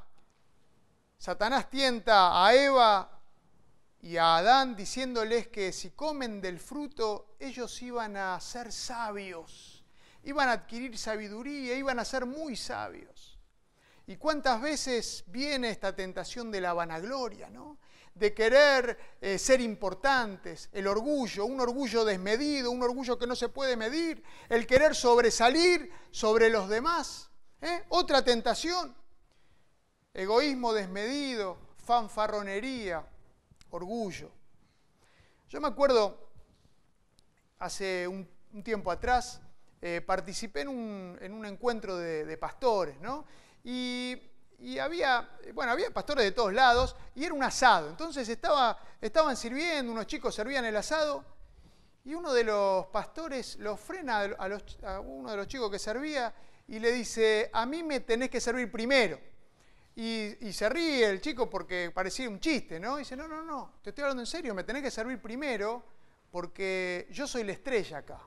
Satanás 1.19 1.69
tienta 1.69 2.43
a 2.43 2.55
Eva 2.55 3.16
y 4.07 4.19
a 4.19 4.37
Adán 4.37 4.77
diciéndoles 4.77 5.49
que 5.49 5.73
si 5.73 5.91
comen 5.91 6.41
del 6.41 6.61
fruto 6.61 7.35
ellos 7.41 7.83
iban 7.83 8.17
a 8.17 8.39
ser 8.39 8.71
sabios, 8.71 9.85
iban 10.23 10.49
a 10.49 10.53
adquirir 10.53 10.97
sabiduría, 10.97 11.75
iban 11.75 11.99
a 11.99 12.05
ser 12.05 12.25
muy 12.25 12.55
sabios. 12.55 13.37
¿Y 14.07 14.15
cuántas 14.17 14.63
veces 14.63 15.25
viene 15.27 15.71
esta 15.71 15.93
tentación 15.97 16.53
de 16.53 16.61
la 16.61 16.73
vanagloria, 16.73 17.51
no? 17.51 17.79
de 18.15 18.33
querer 18.33 18.97
eh, 19.21 19.41
ser 19.41 19.61
importantes, 19.61 20.69
el 20.71 20.87
orgullo, 20.87 21.45
un 21.45 21.61
orgullo 21.61 22.05
desmedido, 22.05 22.71
un 22.71 22.85
orgullo 22.85 23.19
que 23.19 23.27
no 23.27 23.35
se 23.35 23.49
puede 23.49 23.77
medir, 23.77 24.23
el 24.49 24.69
querer 24.69 24.95
sobresalir 24.95 25.91
sobre 26.13 26.49
los 26.49 26.69
demás. 26.69 27.29
¿eh? 27.61 27.83
Otra 27.89 28.25
tentación, 28.25 28.97
egoísmo 30.15 30.73
desmedido, 30.73 31.59
fanfarronería, 31.85 33.05
orgullo. 33.77 34.31
Yo 35.49 35.61
me 35.61 35.69
acuerdo, 35.69 36.31
hace 37.59 38.09
un, 38.09 38.29
tiempo 38.63 38.91
atrás, 38.91 39.41
eh, 39.81 40.01
participé 40.01 40.63
en 40.63 40.69
un, 40.69 41.47
encuentro 41.47 41.97
de, 41.97 42.37
pastores, 42.37 42.99
¿no? 43.01 43.25
Y 43.63 44.19
había, 44.81 45.29
bueno, 45.55 45.73
había 45.73 45.91
pastores 45.91 46.25
de 46.25 46.33
todos 46.33 46.53
lados 46.53 46.97
y 47.15 47.25
era 47.25 47.35
un 47.35 47.43
asado. 47.43 47.91
Entonces 47.91 48.29
estaba, 48.29 48.79
estaban 49.01 49.37
sirviendo, 49.37 49.93
unos 49.93 50.07
chicos 50.07 50.35
servían 50.35 50.65
el 50.65 50.77
asado 50.77 51.25
y 52.07 52.15
uno 52.15 52.33
de 52.33 52.45
los 52.45 52.87
pastores 52.87 53.57
lo 53.57 53.77
frena 53.77 54.23
a, 54.39 55.01
uno 55.01 55.31
de 55.31 55.37
los 55.37 55.49
chicos 55.49 55.71
que 55.71 55.79
servía 55.79 56.33
y 56.69 56.79
le 56.79 56.93
dice, 56.93 57.51
a 57.53 57.67
mí 57.67 57.83
me 57.83 57.99
tenés 58.01 58.31
que 58.31 58.41
servir 58.41 58.71
primero. 58.71 59.19
Y, 59.99 60.53
se 60.53 60.69
ríe 60.69 61.09
el 61.09 61.23
chico 61.23 61.49
porque 61.49 61.91
parecía 61.91 62.29
un 62.29 62.39
chiste, 62.39 62.79
¿no? 62.79 62.97
Dice, 62.97 63.17
no, 63.17 63.27
no, 63.27 63.43
no, 63.43 63.79
te 63.83 63.91
estoy 63.91 64.03
hablando 64.03 64.23
en 64.23 64.27
serio, 64.27 64.55
me 64.55 64.63
tenés 64.63 64.83
que 64.83 64.91
servir 64.91 65.21
primero 65.21 65.83
porque 66.31 67.09
yo 67.11 67.27
soy 67.27 67.45
la 67.45 67.53
estrella 67.53 67.99
acá. 67.99 68.21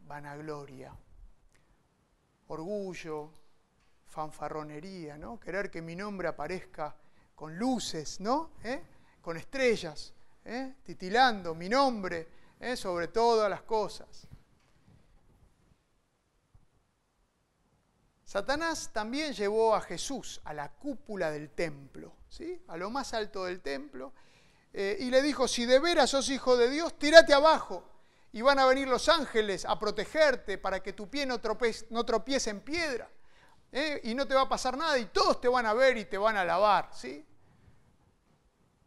vanagloria 0.00 0.96
orgullo, 2.48 3.30
fanfarronería, 4.06 5.18
¿no? 5.18 5.38
Querer 5.38 5.70
que 5.70 5.82
mi 5.82 5.96
nombre 5.96 6.28
aparezca 6.28 6.94
con 7.34 7.58
luces, 7.58 8.20
¿no? 8.20 8.52
¿Eh? 8.62 8.82
Con 9.20 9.36
estrellas, 9.36 10.14
¿eh? 10.44 10.76
titilando 10.82 11.54
mi 11.54 11.68
nombre 11.68 12.28
¿eh? 12.60 12.76
sobre 12.76 13.08
todas 13.08 13.50
las 13.50 13.62
cosas. 13.62 14.28
Satanás 18.36 18.90
también 18.92 19.32
llevó 19.32 19.74
a 19.74 19.80
Jesús 19.80 20.42
a 20.44 20.52
la 20.52 20.70
cúpula 20.70 21.30
del 21.30 21.48
templo, 21.48 22.12
¿sí? 22.28 22.62
a 22.68 22.76
lo 22.76 22.90
más 22.90 23.14
alto 23.14 23.46
del 23.46 23.62
templo, 23.62 24.12
y 24.74 25.08
le 25.08 25.22
dijo, 25.22 25.48
si 25.48 25.64
de 25.64 25.78
veras 25.78 26.10
sos 26.10 26.28
hijo 26.28 26.54
de 26.54 26.68
Dios, 26.68 26.98
tírate 26.98 27.32
abajo, 27.32 27.82
y 28.32 28.42
van 28.42 28.58
a 28.58 28.66
venir 28.66 28.88
los 28.88 29.08
ángeles 29.08 29.64
a 29.64 29.78
protegerte 29.78 30.58
para 30.58 30.82
que 30.82 30.92
tu 30.92 31.08
pie 31.08 31.24
no, 31.24 31.40
tropiece, 31.40 32.50
en 32.50 32.60
piedra. 32.60 33.08
¿eh? 33.72 34.02
Y 34.04 34.14
no 34.14 34.28
te 34.28 34.34
va 34.34 34.42
a 34.42 34.48
pasar 34.50 34.76
nada 34.76 34.98
y 34.98 35.06
todos 35.06 35.40
te 35.40 35.48
van 35.48 35.64
a 35.64 35.72
ver 35.72 35.96
y 35.96 36.04
te 36.04 36.18
van 36.18 36.36
a 36.36 36.42
alabar. 36.42 36.90
¿sí? 36.92 37.24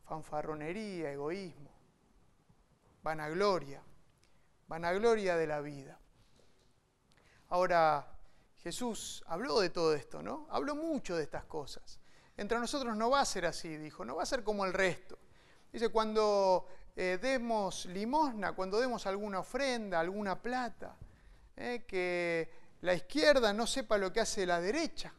Fanfarronería, 0.06 1.12
egoísmo, 1.12 1.72
vanagloria, 3.01 3.82
vanagloria 4.68 5.36
de 5.36 5.48
la 5.48 5.60
vida. 5.60 5.98
Ahora, 7.50 8.18
Jesús 8.63 9.24
habló 9.28 9.60
de 9.60 9.70
todo 9.70 9.94
esto, 9.94 10.22
¿no? 10.22 10.48
Habló 10.50 10.75
mucho 10.75 11.16
de 11.16 11.24
estas 11.24 11.46
cosas. 11.46 12.00
Entre 12.36 12.60
nosotros 12.60 12.96
no 12.96 13.10
va 13.10 13.22
a 13.22 13.25
ser 13.25 13.46
así, 13.46 13.78
dijo, 13.78 14.06
no 14.06 14.16
va 14.16 14.24
a 14.24 14.25
ser 14.25 14.44
como 14.44 14.66
el 14.66 14.74
resto. 14.74 15.18
Dice, 15.72 15.89
cuando 15.89 16.68
eh, 16.96 17.18
demos 17.22 17.86
limosna, 17.86 18.54
cuando 18.54 18.80
demos 18.80 19.06
alguna 19.06 19.39
ofrenda, 19.39 20.00
alguna 20.00 20.42
plata, 20.42 20.96
eh, 21.56 21.84
que 21.88 22.50
la 22.82 22.94
izquierda 22.94 23.54
no 23.54 23.68
sepa 23.68 23.98
lo 23.98 24.12
que 24.12 24.22
hace 24.22 24.46
la 24.46 24.60
derecha. 24.60 25.13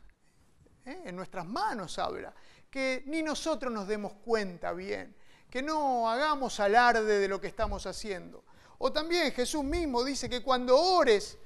Eh, 0.84 1.02
en 1.04 1.16
nuestras 1.16 1.46
manos 1.46 1.98
habla. 1.98 2.34
Que 2.70 3.02
ni 3.06 3.22
nosotros 3.22 3.72
nos 3.72 3.86
demos 3.86 4.14
cuenta 4.24 4.72
bien, 4.72 5.14
que 5.50 5.62
no 5.62 6.08
hagamos 6.08 6.60
alarde 6.60 7.18
de 7.18 7.28
lo 7.28 7.40
que 7.40 7.48
estamos 7.48 7.86
haciendo. 7.86 8.44
O 8.78 8.92
también 8.92 9.32
Jesús 9.32 9.64
mismo 9.64 10.04
dice 10.04 10.28
que 10.28 10.42
cuando 10.42 10.80
ores, 10.80 11.36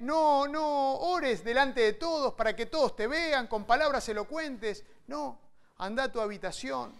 no, 0.00 0.48
no 0.48 0.96
ores 0.96 1.44
delante 1.44 1.80
de 1.80 1.92
todos 1.94 2.34
para 2.34 2.56
que 2.56 2.66
todos 2.66 2.96
te 2.96 3.06
vean 3.06 3.46
con 3.46 3.64
palabras 3.64 4.08
elocuentes. 4.08 4.84
No, 5.06 5.38
anda 5.78 6.04
a 6.04 6.12
tu 6.12 6.20
habitación 6.20 6.92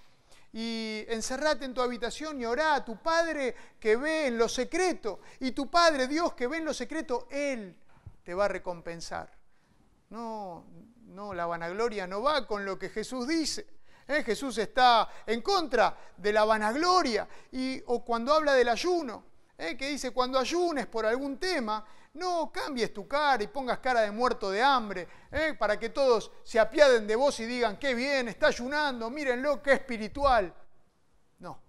y 0.53 1.05
encerrate 1.09 1.65
en 1.65 1.75
tu 1.75 1.81
habitación 1.81 2.41
y 2.41 2.45
orá 2.45 2.75
a 2.75 2.85
tu 2.85 2.97
Padre 2.97 3.55
que 3.79 3.97
ve 3.97 4.27
en 4.27 4.39
lo 4.39 4.49
secreto. 4.49 5.21
Y 5.39 5.53
tu 5.53 5.71
Padre, 5.71 6.09
Dios 6.09 6.35
que 6.35 6.47
ve 6.47 6.59
en 6.59 6.65
lo 6.65 6.75
secreto, 6.75 7.29
Él 7.31 7.77
te 8.25 8.35
va 8.35 8.47
a 8.47 8.49
recompensar. 8.49 9.31
No, 10.11 10.65
no, 11.07 11.35
la 11.35 11.47
vanagloria 11.47 12.07
no 12.07 12.23
va 12.23 12.47
con 12.47 12.65
lo 12.65 12.79
que 12.79 12.89
Jesús 12.89 13.29
dice. 13.29 13.67
¿eh? 14.09 14.25
Jesús 14.25 14.59
está 14.59 15.09
en 15.27 15.41
contra 15.41 15.97
de 16.17 16.33
la 16.33 16.45
vanagloria. 16.45 17.29
Y, 17.53 17.81
o 17.87 18.05
cuando 18.05 18.35
habla 18.35 18.55
del 18.55 18.69
ayuno, 18.69 19.25
¿eh? 19.57 19.77
que 19.77 19.89
dice, 19.89 20.11
cuando 20.11 20.39
ayunes 20.39 20.87
por 20.87 21.07
algún 21.07 21.39
tema, 21.39 21.85
no 22.13 22.51
cambies 22.53 22.93
tu 22.93 23.07
cara 23.07 23.43
y 23.43 23.47
pongas 23.47 23.79
cara 23.79 24.01
de 24.03 24.11
muerto 24.11 24.51
de 24.51 24.63
hambre, 24.63 25.07
¿eh? 25.31 25.55
para 25.59 25.79
que 25.79 25.91
todos 25.91 26.33
se 26.43 26.59
apiaden 26.59 27.07
de 27.07 27.15
vos 27.17 27.39
y 27.41 27.45
digan, 27.45 27.79
qué 27.79 27.95
bien, 27.95 28.29
está 28.29 28.49
ayunando, 28.49 29.11
mírenlo, 29.11 29.63
qué 29.63 29.75
espiritual. 29.75 30.53
No, 31.39 31.61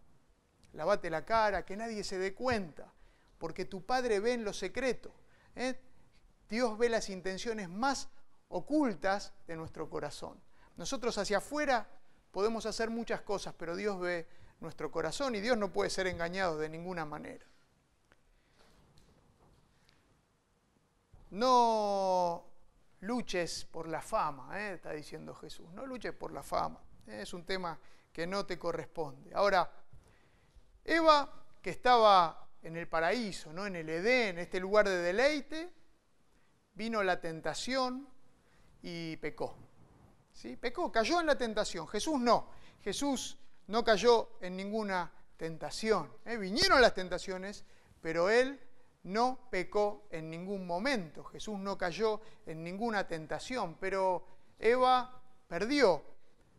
lavate 0.74 1.10
la 1.10 1.24
cara, 1.24 1.64
que 1.64 1.78
nadie 1.78 2.04
se 2.04 2.18
dé 2.18 2.34
cuenta, 2.34 2.92
porque 3.38 3.66
tu 3.66 3.86
Padre 3.86 4.20
ve 4.20 4.34
en 4.34 4.44
lo 4.44 4.54
secreto. 4.54 5.14
¿eh? 5.56 5.80
Dios 6.50 6.78
ve 6.78 6.90
las 6.90 7.10
intenciones 7.10 7.70
más 7.70 8.10
ocultas 8.50 9.34
de 9.48 9.56
nuestro 9.56 9.90
corazón. 9.90 10.42
Nosotros 10.76 11.18
hacia 11.18 11.38
afuera 11.38 11.88
podemos 12.32 12.66
hacer 12.66 12.90
muchas 12.90 13.22
cosas, 13.22 13.54
pero 13.58 13.76
Dios 13.76 14.00
ve 14.00 14.28
nuestro 14.60 14.92
corazón 14.92 15.36
y 15.36 15.40
Dios 15.40 15.58
no 15.58 15.72
puede 15.72 15.90
ser 15.90 16.08
engañado 16.08 16.58
de 16.58 16.70
ninguna 16.70 17.06
manera. 17.06 17.46
No, 21.32 22.46
luches 23.02 23.66
por 23.66 23.88
la 23.88 24.02
fama, 24.02 24.60
¿eh? 24.60 24.74
está 24.74 24.92
diciendo 24.92 25.34
Jesús, 25.34 25.72
no 25.72 25.86
luches 25.86 26.14
por 26.14 26.32
la 26.32 26.44
fama, 26.44 26.80
es 27.08 27.34
un 27.34 27.46
tema 27.46 27.80
que 28.12 28.28
no 28.28 28.46
te 28.46 28.60
corresponde. 28.60 29.34
Ahora, 29.34 29.72
Eva, 30.84 31.32
que 31.62 31.70
estaba 31.70 32.50
en 32.62 32.76
el 32.76 32.88
paraíso, 32.88 33.54
¿no? 33.54 33.66
en 33.66 33.76
el 33.76 33.90
Edén, 33.90 34.40
este 34.40 34.60
lugar 34.60 34.88
de 34.88 34.98
deleite, 34.98 35.74
vino 36.74 37.02
la 37.02 37.20
tentación 37.20 38.08
y 38.82 39.16
pecó. 39.18 39.56
¿Sí? 40.34 40.56
Pecó, 40.58 40.92
cayó 40.92 41.20
en 41.20 41.28
la 41.28 41.38
tentación. 41.38 41.88
Jesús 41.88 42.20
no. 42.20 42.50
Jesús 42.82 43.38
no 43.68 43.84
cayó 43.84 44.38
en 44.42 44.56
ninguna 44.56 45.12
tentación. 45.38 46.12
¿eh? 46.26 46.38
Vinieron 46.38 46.82
las 46.82 46.94
tentaciones, 46.94 47.64
pero 48.02 48.30
él 48.30 48.60
no 49.04 49.48
pecó 49.50 50.04
en 50.12 50.30
ningún 50.30 50.66
momento. 50.66 51.24
Jesús 51.26 51.58
no 51.60 51.78
cayó 51.78 52.22
en 52.46 52.64
ninguna 52.64 53.08
tentación, 53.08 53.78
pero 53.80 54.26
Eva 54.60 55.22
perdió 55.48 56.04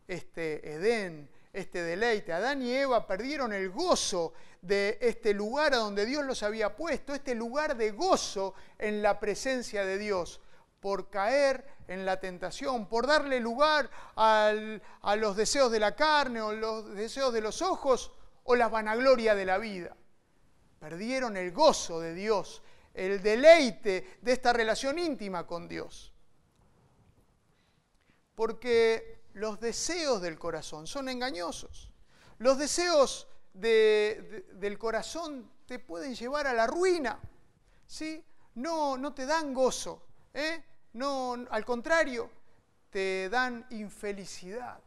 este 0.07 0.73
Edén, 0.73 1.29
este 1.53 1.81
deleite. 1.83 2.33
Adán 2.33 2.61
y 2.61 2.73
Eva 2.73 3.07
perdieron 3.07 3.53
el 3.53 3.69
gozo 3.69 4.33
de 4.61 4.97
este 5.01 5.33
lugar 5.33 5.73
a 5.73 5.77
donde 5.77 6.05
Dios 6.05 6.25
los 6.25 6.43
había 6.43 6.75
puesto, 6.75 7.13
este 7.13 7.35
lugar 7.35 7.75
de 7.77 7.91
gozo 7.91 8.53
en 8.77 9.01
la 9.01 9.19
presencia 9.19 9.85
de 9.85 9.97
Dios, 9.97 10.41
por 10.79 11.09
caer 11.09 11.65
en 11.87 12.05
la 12.05 12.19
tentación, 12.19 12.87
por 12.87 13.07
darle 13.07 13.39
lugar 13.39 13.89
a 14.15 15.15
los 15.17 15.35
deseos 15.35 15.71
de 15.71 15.79
la 15.79 15.95
carne 15.95 16.41
o 16.41 16.51
los 16.53 16.93
deseos 16.93 17.33
de 17.33 17.41
los 17.41 17.61
ojos 17.61 18.11
o 18.43 18.55
la 18.55 18.67
vanagloria 18.67 19.35
de 19.35 19.45
la 19.45 19.57
vida. 19.57 19.95
Perdieron 20.83 21.37
el 21.37 21.53
gozo 21.53 22.01
de 22.01 22.13
Dios, 22.13 22.61
el 22.93 23.23
deleite 23.23 24.17
de 24.21 24.33
esta 24.33 24.51
relación 24.51 24.99
íntima 24.99 25.47
con 25.47 25.65
Dios. 25.65 26.11
Porque 28.35 29.21
los 29.35 29.61
deseos 29.61 30.21
del 30.21 30.37
corazón 30.37 30.85
son 30.85 31.07
engañosos. 31.07 31.89
Los 32.39 32.57
deseos 32.57 33.29
del 33.53 34.77
corazón 34.77 35.49
te 35.65 35.79
pueden 35.79 36.15
llevar 36.15 36.47
a 36.47 36.53
la 36.53 36.67
ruina. 36.67 37.17
¿sí? 37.87 38.21
No, 38.55 38.97
no 38.97 39.13
te 39.13 39.25
dan 39.25 39.53
gozo. 39.53 40.05
¿eh? 40.33 40.65
No, 40.91 41.45
al 41.49 41.63
contrario, 41.63 42.29
te 42.89 43.29
dan 43.29 43.65
infelicidad. 43.69 44.81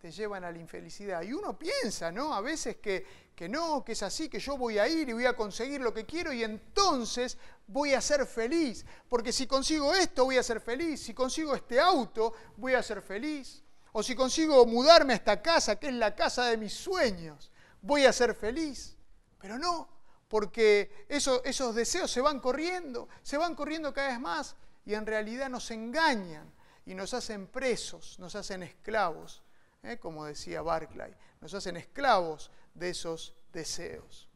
Te 0.00 0.12
llevan 0.12 0.44
a 0.44 0.52
la 0.52 0.58
infelicidad. 0.58 1.22
Y 1.22 1.32
uno 1.32 1.58
piensa, 1.58 2.12
¿no? 2.12 2.32
A 2.32 2.40
veces 2.40 2.76
que, 2.76 3.04
que 3.40 3.48
no, 3.48 3.82
que 3.82 3.92
es 3.92 4.02
así, 4.02 4.28
que 4.28 4.38
yo 4.38 4.58
voy 4.58 4.78
a 4.78 4.86
ir 4.86 5.08
y 5.08 5.14
voy 5.14 5.24
a 5.24 5.34
conseguir 5.34 5.80
lo 5.80 5.94
que 5.94 6.04
quiero 6.04 6.30
y 6.30 6.44
entonces 6.44 7.38
voy 7.66 7.94
a 7.94 8.00
ser 8.02 8.26
feliz, 8.26 8.84
porque 9.08 9.32
si 9.32 9.46
consigo 9.46 9.94
esto 9.94 10.26
voy 10.26 10.36
a 10.36 10.42
ser 10.42 10.60
feliz, 10.60 11.02
si 11.02 11.14
consigo 11.14 11.54
este 11.54 11.80
auto 11.80 12.34
voy 12.58 12.74
a 12.74 12.82
ser 12.82 13.00
feliz, 13.00 13.64
o 13.92 14.02
si 14.02 14.14
consigo 14.14 14.66
mudarme 14.66 15.14
a 15.14 15.16
esta 15.16 15.40
casa, 15.40 15.76
que 15.76 15.88
es 15.88 15.94
la 15.94 16.14
casa 16.14 16.48
de 16.48 16.58
mis 16.58 16.74
sueños, 16.74 17.50
voy 17.80 18.04
a 18.04 18.12
ser 18.12 18.34
feliz. 18.34 18.98
Pero 19.38 19.58
no, 19.58 19.88
porque 20.28 21.06
esos 21.08 21.74
deseos 21.74 22.10
se 22.10 22.20
van 22.20 22.40
corriendo, 22.40 23.08
se 23.22 23.38
van 23.38 23.54
corriendo 23.54 23.94
cada 23.94 24.08
vez 24.08 24.20
más 24.20 24.54
y 24.84 24.92
en 24.92 25.06
realidad 25.06 25.48
nos 25.48 25.70
engañan 25.70 26.52
y 26.84 26.92
nos 26.92 27.14
hacen 27.14 27.46
presos, 27.46 28.18
nos 28.18 28.34
hacen 28.34 28.62
esclavos, 28.62 29.42
¿eh? 29.82 29.96
como 29.96 30.26
decía 30.26 30.60
Barclay, 30.60 31.16
nos 31.40 31.54
hacen 31.54 31.78
esclavos 31.78 32.50
de 32.74 32.90
esos 32.90 33.34
deseos. 33.52 34.28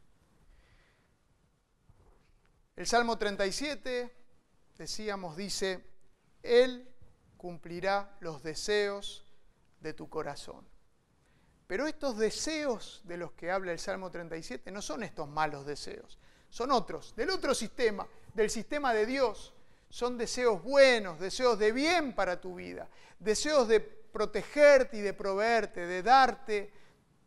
El 2.75 2.87
Salmo 2.87 3.17
37, 3.17 4.13
decíamos, 4.77 5.37
dice, 5.37 5.83
Él 6.43 6.87
cumplirá 7.37 8.17
los 8.19 8.43
deseos 8.43 9.25
de 9.79 9.93
tu 9.93 10.09
corazón. 10.09 10.67
Pero 11.67 11.87
estos 11.87 12.17
deseos 12.17 13.01
de 13.05 13.17
los 13.17 13.31
que 13.31 13.49
habla 13.49 13.71
el 13.71 13.79
Salmo 13.79 14.11
37 14.11 14.71
no 14.71 14.81
son 14.81 15.03
estos 15.03 15.27
malos 15.27 15.65
deseos, 15.65 16.19
son 16.49 16.71
otros, 16.71 17.15
del 17.15 17.29
otro 17.29 17.55
sistema, 17.55 18.07
del 18.33 18.49
sistema 18.49 18.93
de 18.93 19.05
Dios. 19.05 19.53
Son 19.89 20.17
deseos 20.17 20.61
buenos, 20.61 21.19
deseos 21.19 21.57
de 21.57 21.71
bien 21.71 22.13
para 22.13 22.41
tu 22.41 22.55
vida, 22.55 22.89
deseos 23.19 23.67
de 23.67 23.79
protegerte 23.79 24.97
y 24.97 25.01
de 25.01 25.13
proveerte, 25.13 25.85
de 25.85 26.03
darte 26.03 26.71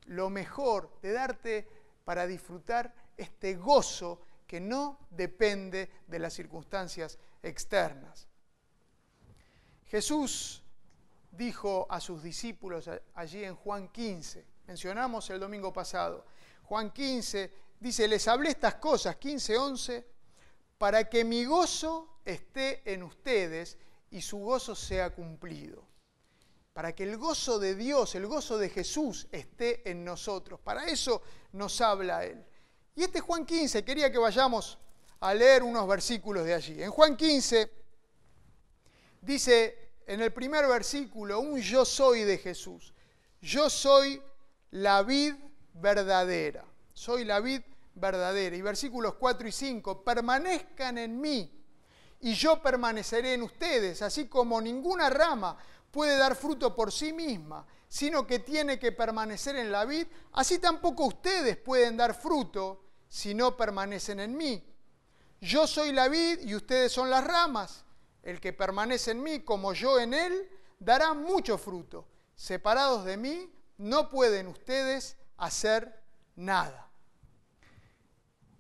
lo 0.09 0.31
mejor, 0.31 0.91
de 1.01 1.13
darte 1.13 1.69
para 2.05 2.27
disfrutar 2.27 2.95
este 3.17 3.55
gozo 3.55 4.21
que 4.47 4.61
no 4.61 4.99
depende 5.11 5.91
de 6.07 6.19
las 6.19 6.33
circunstancias 6.33 7.19
externas. 7.43 8.27
Jesús 9.87 10.63
dijo 11.31 11.87
a 11.91 12.01
sus 12.01 12.23
discípulos 12.23 12.91
allí 13.15 13.45
en 13.45 13.55
Juan 13.55 13.89
15, 13.89 14.45
mencionamos 14.67 15.29
el 15.31 15.41
domingo 15.41 15.73
pasado, 15.73 16.25
Juan 16.65 16.91
15 16.91 17.53
dice, 17.81 18.09
les 18.09 18.27
hablé 18.29 18.51
estas 18.51 18.75
cosas, 18.77 19.17
15, 19.17 19.57
11, 19.57 20.07
para 20.77 21.09
que 21.09 21.25
mi 21.25 21.45
gozo 21.45 22.21
esté 22.25 22.83
en 22.93 23.03
ustedes 23.03 23.79
y 24.11 24.21
su 24.21 24.39
gozo 24.39 24.75
sea 24.75 25.15
cumplido. 25.15 25.88
Para 26.79 26.95
que 26.95 27.03
el 27.03 27.17
gozo 27.17 27.59
de 27.59 27.75
Dios, 27.75 28.15
el 28.15 28.29
gozo 28.29 28.57
de 28.57 28.69
Jesús 28.69 29.27
esté 29.33 29.91
en 29.91 30.05
nosotros. 30.05 30.61
Para 30.61 30.85
eso 30.85 31.23
nos 31.51 31.81
habla 31.81 32.25
Él. 32.25 32.41
Y 32.95 33.03
este 33.03 33.19
Juan 33.19 33.45
15, 33.45 33.85
quería 33.85 34.13
que 34.13 34.19
vayamos 34.19 34.79
a 35.19 35.35
leer 35.35 35.65
unos 35.65 35.89
versículos 35.89 36.45
de 36.45 36.55
allí. 36.55 36.81
En 36.81 36.93
Juan 36.93 37.17
15 37.17 37.69
dice 39.23 39.91
en 40.07 40.21
el 40.21 40.33
primer 40.33 40.69
versículo 40.69 41.41
un 41.41 41.61
yo 41.61 41.85
soy 41.85 42.23
de 42.23 42.39
Jesús. 42.39 42.95
Yo 43.41 43.69
soy 43.69 44.23
la 44.71 45.03
vid 45.03 45.35
verdadera. 45.73 46.65
Soy 46.93 47.25
la 47.25 47.41
vid 47.41 47.63
verdadera. 47.97 48.55
Y 48.55 48.63
versículos 48.63 49.15
4 49.15 49.49
y 49.49 49.51
5, 49.51 50.05
permanezcan 50.05 50.99
en 50.99 51.21
mí 51.21 51.59
y 52.21 52.35
yo 52.35 52.61
permaneceré 52.61 53.35
en 53.35 53.43
ustedes, 53.43 54.03
así 54.03 54.27
como 54.27 54.61
ninguna 54.61 55.09
rama 55.09 55.57
puede 55.91 56.17
dar 56.17 56.37
fruto 56.37 56.75
por 56.75 56.93
sí 56.93 57.13
misma, 57.13 57.67
sino 57.89 58.27
que 58.27 58.41
tiene 58.41 58.79
que 58.79 58.93
permanecer 58.93 59.57
en 59.57 59.73
la 59.73 59.85
vid, 59.85 60.07
así 60.33 60.59
tampoco 60.59 61.07
ustedes 61.07 61.57
pueden 61.57 61.97
dar 61.97 62.15
fruto 62.15 62.85
si 63.09 63.35
no 63.35 63.57
permanecen 63.57 64.21
en 64.21 64.37
mí. 64.37 64.65
Yo 65.41 65.67
soy 65.67 65.93
la 65.93 66.09
vid 66.09 66.41
y 66.41 66.55
ustedes 66.55 66.93
son 66.93 67.11
las 67.11 67.25
ramas. 67.25 67.85
El 68.23 68.41
que 68.41 68.53
permanece 68.53 69.13
en 69.13 69.23
mí 69.23 69.41
como 69.41 69.73
yo 69.73 69.99
en 69.99 70.13
él, 70.13 70.51
dará 70.79 71.15
mucho 71.15 71.57
fruto. 71.57 72.07
Separados 72.35 73.05
de 73.05 73.17
mí, 73.17 73.51
no 73.79 74.11
pueden 74.11 74.49
ustedes 74.49 75.17
hacer 75.39 76.03
nada. 76.37 76.91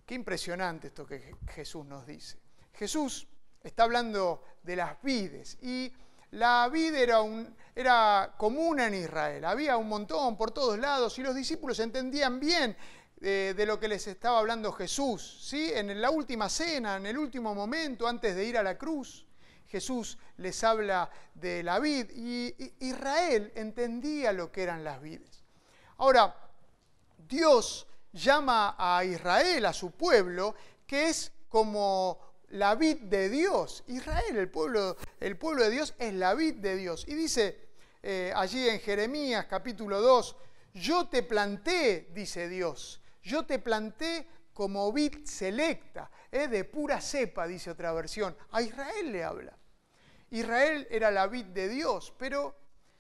Qué 0.06 0.14
impresionante 0.14 0.88
esto 0.88 1.04
que 1.04 1.36
Jesús 1.48 1.84
nos 1.84 2.06
dice. 2.06 2.38
Jesús 2.72 3.28
está 3.62 3.82
hablando 3.82 4.42
de 4.62 4.76
las 4.76 5.02
vides 5.02 5.58
y 5.60 5.92
la 6.32 6.68
vid 6.68 6.94
era, 6.94 8.34
común 8.36 8.80
en 8.80 8.94
Israel, 8.94 9.44
había 9.44 9.76
un 9.76 9.88
montón 9.88 10.36
por 10.36 10.50
todos 10.50 10.78
lados 10.78 11.18
y 11.18 11.22
los 11.22 11.34
discípulos 11.34 11.78
entendían 11.78 12.38
bien 12.40 12.76
de, 13.16 13.64
lo 13.66 13.80
que 13.80 13.88
les 13.88 14.06
estaba 14.06 14.38
hablando 14.38 14.72
Jesús, 14.72 15.38
¿sí? 15.42 15.72
En 15.74 16.00
la 16.00 16.10
última 16.10 16.48
cena, 16.48 16.96
en 16.96 17.06
el 17.06 17.18
último 17.18 17.54
momento, 17.54 18.06
antes 18.06 18.36
de 18.36 18.44
ir 18.44 18.58
a 18.58 18.62
la 18.62 18.76
cruz, 18.76 19.26
Jesús 19.66 20.18
les 20.38 20.62
habla 20.64 21.10
de 21.34 21.62
la 21.62 21.78
vid 21.78 22.10
y 22.14 22.54
Israel 22.80 23.52
entendía 23.54 24.32
lo 24.32 24.50
que 24.50 24.62
eran 24.62 24.84
las 24.84 25.00
vides. 25.00 25.44
Ahora, 25.98 26.34
Dios 27.28 27.86
llama 28.12 28.76
a 28.78 29.04
Israel, 29.04 29.66
a 29.66 29.72
su 29.72 29.90
pueblo, 29.90 30.54
que 30.86 31.08
es 31.08 31.32
como 31.48 32.18
la 32.50 32.74
vid 32.74 33.02
de 33.02 33.28
Dios. 33.28 33.84
Israel, 33.88 34.36
el 34.36 34.50
pueblo, 34.50 34.96
el 35.20 35.36
pueblo 35.36 35.64
de 35.64 35.70
Dios, 35.70 35.94
es 35.98 36.14
la 36.14 36.34
vid 36.34 36.56
de 36.56 36.76
Dios. 36.76 37.04
Y 37.08 37.14
dice 37.14 37.68
eh, 38.02 38.32
allí 38.34 38.68
en 38.68 38.80
Jeremías 38.80 39.46
capítulo 39.46 40.00
2, 40.00 40.36
yo 40.74 41.08
te 41.08 41.22
planté, 41.22 42.08
dice 42.12 42.48
Dios, 42.48 43.00
yo 43.22 43.44
te 43.44 43.58
planté 43.58 44.26
como 44.52 44.92
vid 44.92 45.24
selecta, 45.24 46.10
eh, 46.30 46.48
de 46.48 46.64
pura 46.64 47.00
cepa, 47.00 47.46
dice 47.46 47.70
otra 47.70 47.92
versión. 47.92 48.36
A 48.50 48.62
Israel 48.62 49.12
le 49.12 49.24
habla. 49.24 49.56
Israel 50.30 50.86
era 50.90 51.10
la 51.10 51.26
vid 51.26 51.46
de 51.46 51.68
Dios, 51.68 52.12
pero 52.18 52.56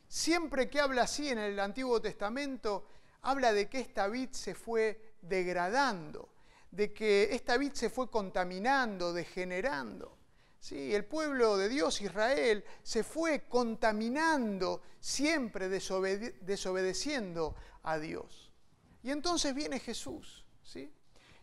siempre 0.06 0.68
que 0.68 0.80
habla 0.80 1.02
así 1.02 1.28
en 1.28 1.38
el 1.38 1.58
Antiguo 1.60 2.00
Testamento, 2.00 2.86
habla 3.22 3.52
de 3.52 3.68
que 3.68 3.80
esta 3.80 4.08
vid 4.08 4.30
se 4.32 4.54
fue 4.54 5.14
degradando, 5.20 6.30
de 6.70 6.92
que 6.92 7.28
esta 7.32 7.56
vid 7.56 7.72
se 7.72 7.90
fue 7.90 8.10
contaminando, 8.10 9.12
degenerando. 9.12 10.17
Sí, 10.58 10.94
el 10.94 11.04
pueblo 11.04 11.56
de 11.56 11.68
Dios, 11.68 12.00
Israel, 12.00 12.64
se 12.82 13.04
fue 13.04 13.44
contaminando, 13.48 14.82
siempre 14.98 15.68
desobedeciendo 15.68 17.54
a 17.84 17.98
Dios. 17.98 18.52
Y 19.02 19.10
entonces 19.10 19.54
viene 19.54 19.78
Jesús, 19.78 20.44
¿sí? 20.62 20.92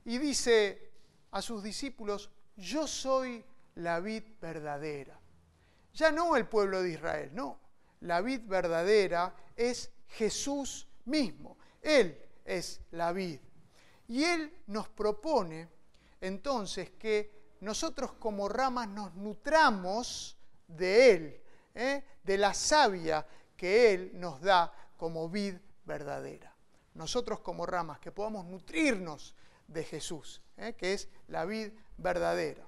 Y 0.04 0.17
dice 0.17 0.91
a 1.32 1.41
sus 1.41 1.63
discípulos, 1.63 2.30
yo 2.58 2.88
soy 2.88 3.43
la 3.75 3.99
vid 3.99 4.23
verdadera. 4.41 5.19
ya 5.93 6.12
no 6.12 6.36
el 6.36 6.47
pueblo 6.47 6.82
de 6.82 6.91
Israel, 6.91 7.32
no. 7.34 7.60
La 8.01 8.21
vid 8.21 8.41
verdadera 8.45 9.34
es 9.56 9.91
Jesús 10.10 10.88
mismo. 11.06 11.58
Él 11.82 12.21
es 12.43 12.82
la 12.91 13.13
vid. 13.13 13.39
Y 14.08 14.23
Él 14.23 14.54
nos 14.67 14.89
propone 14.89 15.69
entonces 16.21 16.91
que 16.91 17.44
nosotros 17.65 18.13
como 18.13 18.47
ramas 18.47 18.88
nos 18.88 19.15
nutramos 19.15 20.38
de 20.67 21.12
Él, 21.12 21.41
¿eh? 21.73 22.04
de 22.23 22.38
la 22.38 22.54
savia 22.54 23.25
que 23.58 23.91
Él 23.91 24.12
nos 24.13 24.39
da 24.39 24.71
como 24.95 25.28
vid 25.28 25.56
verdadera. 25.84 26.54
Nosotros 26.93 27.39
como 27.39 27.65
ramas, 27.65 27.99
que 27.99 28.12
podamos 28.12 28.45
nutrirnos 28.45 29.34
de 29.67 29.84
Jesús, 29.84 30.43
¿eh? 30.58 30.73
que 30.78 30.93
es 30.93 31.10
la 31.28 31.45
vid 31.45 31.71
verdadera. 31.97 32.63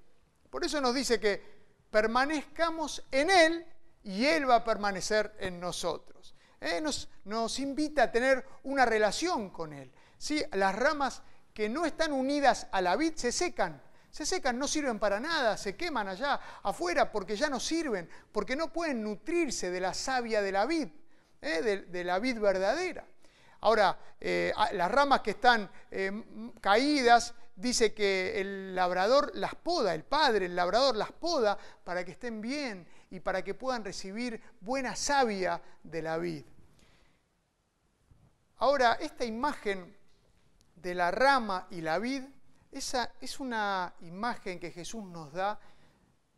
Por 0.49 0.65
eso 0.65 0.81
nos 0.81 0.95
dice 0.95 1.19
que 1.19 1.43
permanezcamos 1.91 3.05
en 3.11 3.29
Él 3.29 3.65
y 4.03 4.25
Él 4.25 4.49
va 4.49 4.55
a 4.55 4.63
permanecer 4.63 5.35
en 5.39 5.59
nosotros. 5.59 6.33
¿eh? 6.59 6.81
Nos, 6.81 7.59
invita 7.59 8.01
a 8.03 8.11
tener 8.11 8.43
una 8.63 8.83
relación 8.83 9.51
con 9.51 9.73
Él. 9.73 9.91
¿sí? 10.17 10.43
Las 10.53 10.75
ramas 10.75 11.21
que 11.53 11.69
no 11.69 11.85
están 11.85 12.13
unidas 12.13 12.67
a 12.71 12.81
la 12.81 12.95
vid 12.95 13.13
se 13.13 13.31
secan, 13.31 13.79
se 14.11 14.25
secan, 14.25 14.57
no 14.57 14.67
sirven 14.67 14.99
para 14.99 15.19
nada, 15.19 15.57
se 15.57 15.75
queman 15.75 16.07
allá 16.07 16.39
afuera 16.63 17.11
porque 17.11 17.35
ya 17.35 17.49
no 17.49 17.59
sirven, 17.59 18.09
porque 18.31 18.55
no 18.55 18.71
pueden 18.71 19.03
nutrirse 19.03 19.69
de 19.69 19.79
la 19.79 19.93
savia 19.93 20.41
de 20.41 20.51
la 20.51 20.65
vid, 20.65 20.87
¿eh? 21.41 21.85
de, 21.89 22.03
la 22.03 22.19
vid 22.19 22.39
verdadera. 22.39 23.05
Ahora, 23.61 23.97
eh, 24.19 24.53
las 24.73 24.91
ramas 24.91 25.21
que 25.21 25.31
están 25.31 25.69
caídas 26.61 27.33
dice 27.57 27.93
que 27.93 28.39
el 28.39 28.75
labrador 28.75 29.31
las 29.33 29.55
poda, 29.55 29.93
el 29.93 30.03
padre, 30.03 30.45
el 30.45 30.55
labrador 30.55 30.95
las 30.95 31.11
poda 31.11 31.57
para 31.83 32.05
que 32.05 32.11
estén 32.11 32.39
bien 32.39 32.87
y 33.09 33.19
para 33.19 33.43
que 33.43 33.55
puedan 33.55 33.83
recibir 33.83 34.41
buena 34.61 34.95
savia 34.95 35.61
de 35.83 36.01
la 36.01 36.17
vid. 36.17 36.45
Ahora, 38.57 38.93
esta 38.93 39.25
imagen 39.25 39.95
de 40.75 40.95
la 40.95 41.11
rama 41.11 41.67
y 41.71 41.81
la 41.81 41.99
vid, 41.99 42.23
esa 42.77 43.13
es 43.19 43.39
una 43.39 43.95
imagen 44.01 44.59
que 44.59 44.71
Jesús 44.71 45.03
nos 45.03 45.33
da 45.33 45.59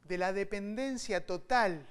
de 0.04 0.18
la 0.18 0.34
dependencia 0.34 1.26
total 1.26 1.88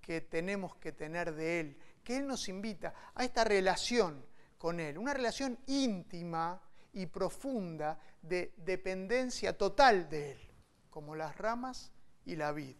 que 0.00 0.22
tenemos 0.22 0.76
que 0.76 0.92
tener 0.92 1.34
de 1.34 1.60
Él, 1.60 1.78
que 2.02 2.16
Él 2.16 2.26
nos 2.26 2.48
invita 2.48 2.94
a 3.14 3.24
esta 3.24 3.44
relación 3.44 4.24
con 4.56 4.80
Él, 4.80 4.96
una 4.96 5.12
relación 5.12 5.58
íntima 5.66 6.60
y 6.92 7.06
profunda 7.06 7.98
de 8.22 8.54
dependencia 8.56 9.56
total 9.56 10.08
de 10.08 10.32
Él, 10.32 10.40
como 10.88 11.14
las 11.14 11.36
ramas 11.36 11.92
y 12.24 12.36
la 12.36 12.52
vid. 12.52 12.76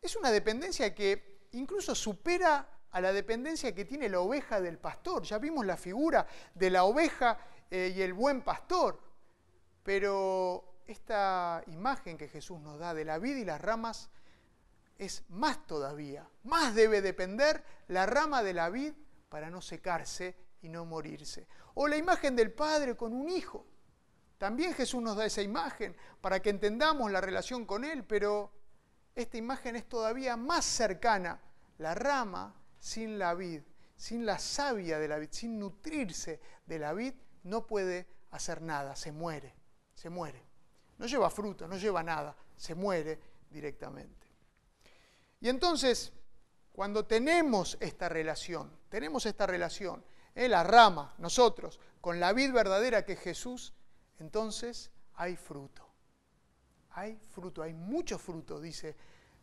Es 0.00 0.16
una 0.16 0.30
dependencia 0.30 0.94
que 0.94 1.46
incluso 1.52 1.94
supera 1.94 2.68
a 2.90 3.00
la 3.00 3.12
dependencia 3.12 3.74
que 3.74 3.84
tiene 3.84 4.08
la 4.08 4.20
oveja 4.20 4.60
del 4.60 4.78
pastor. 4.78 5.22
Ya 5.22 5.38
vimos 5.38 5.64
la 5.64 5.76
figura 5.76 6.26
de 6.54 6.70
la 6.70 6.84
oveja 6.84 7.38
eh, 7.70 7.92
y 7.96 8.02
el 8.02 8.12
buen 8.12 8.42
pastor, 8.42 9.11
pero 9.82 10.78
esta 10.86 11.62
imagen 11.66 12.18
que 12.18 12.28
Jesús 12.28 12.60
nos 12.60 12.78
da 12.78 12.94
de 12.94 13.04
la 13.04 13.18
vid 13.18 13.36
y 13.36 13.44
las 13.44 13.60
ramas 13.60 14.10
es 14.98 15.24
más 15.28 15.66
todavía. 15.66 16.28
Más 16.44 16.74
debe 16.74 17.02
depender 17.02 17.64
la 17.88 18.06
rama 18.06 18.42
de 18.42 18.54
la 18.54 18.68
vid 18.70 18.92
para 19.28 19.50
no 19.50 19.60
secarse 19.60 20.36
y 20.62 20.68
no 20.68 20.84
morirse. 20.84 21.46
O 21.74 21.88
la 21.88 21.96
imagen 21.96 22.36
del 22.36 22.52
padre 22.52 22.96
con 22.96 23.12
un 23.12 23.28
hijo. 23.28 23.66
También 24.38 24.74
Jesús 24.74 25.02
nos 25.02 25.16
da 25.16 25.24
esa 25.24 25.42
imagen 25.42 25.96
para 26.20 26.40
que 26.40 26.50
entendamos 26.50 27.10
la 27.10 27.20
relación 27.20 27.64
con 27.64 27.84
Él, 27.84 28.04
pero 28.04 28.52
esta 29.14 29.36
imagen 29.36 29.76
es 29.76 29.88
todavía 29.88 30.36
más 30.36 30.64
cercana. 30.64 31.40
La 31.78 31.94
rama 31.94 32.54
sin 32.78 33.18
la 33.18 33.34
vid, 33.34 33.62
sin 33.96 34.26
la 34.26 34.38
savia 34.38 34.98
de 34.98 35.08
la 35.08 35.18
vid, 35.18 35.28
sin 35.30 35.58
nutrirse 35.58 36.40
de 36.66 36.78
la 36.78 36.92
vid, 36.92 37.14
no 37.44 37.66
puede 37.66 38.06
hacer 38.30 38.62
nada, 38.62 38.96
se 38.96 39.12
muere, 39.12 39.54
se 40.02 40.10
muere. 40.10 40.42
No 40.98 41.06
lleva 41.06 41.30
fruto, 41.30 41.68
no 41.68 41.76
lleva 41.76 42.02
nada, 42.02 42.34
se 42.56 42.74
muere 42.74 43.20
directamente. 43.48 44.26
Y 45.40 45.48
entonces, 45.48 46.12
cuando 46.72 47.06
tenemos 47.06 47.76
esta 47.78 48.08
relación, 48.08 48.76
tenemos 48.88 49.26
esta 49.26 49.46
relación, 49.46 50.04
¿eh? 50.34 50.48
la 50.48 50.64
rama, 50.64 51.14
nosotros, 51.18 51.78
con 52.00 52.18
la 52.18 52.32
vid 52.32 52.52
verdadera 52.52 53.04
que 53.04 53.12
es 53.12 53.20
Jesús, 53.20 53.74
entonces 54.18 54.90
hay 55.14 55.36
fruto. 55.36 55.88
Hay 56.90 57.16
fruto, 57.30 57.62
hay 57.62 57.72
mucho 57.72 58.18
fruto, 58.18 58.60
dice 58.60 58.96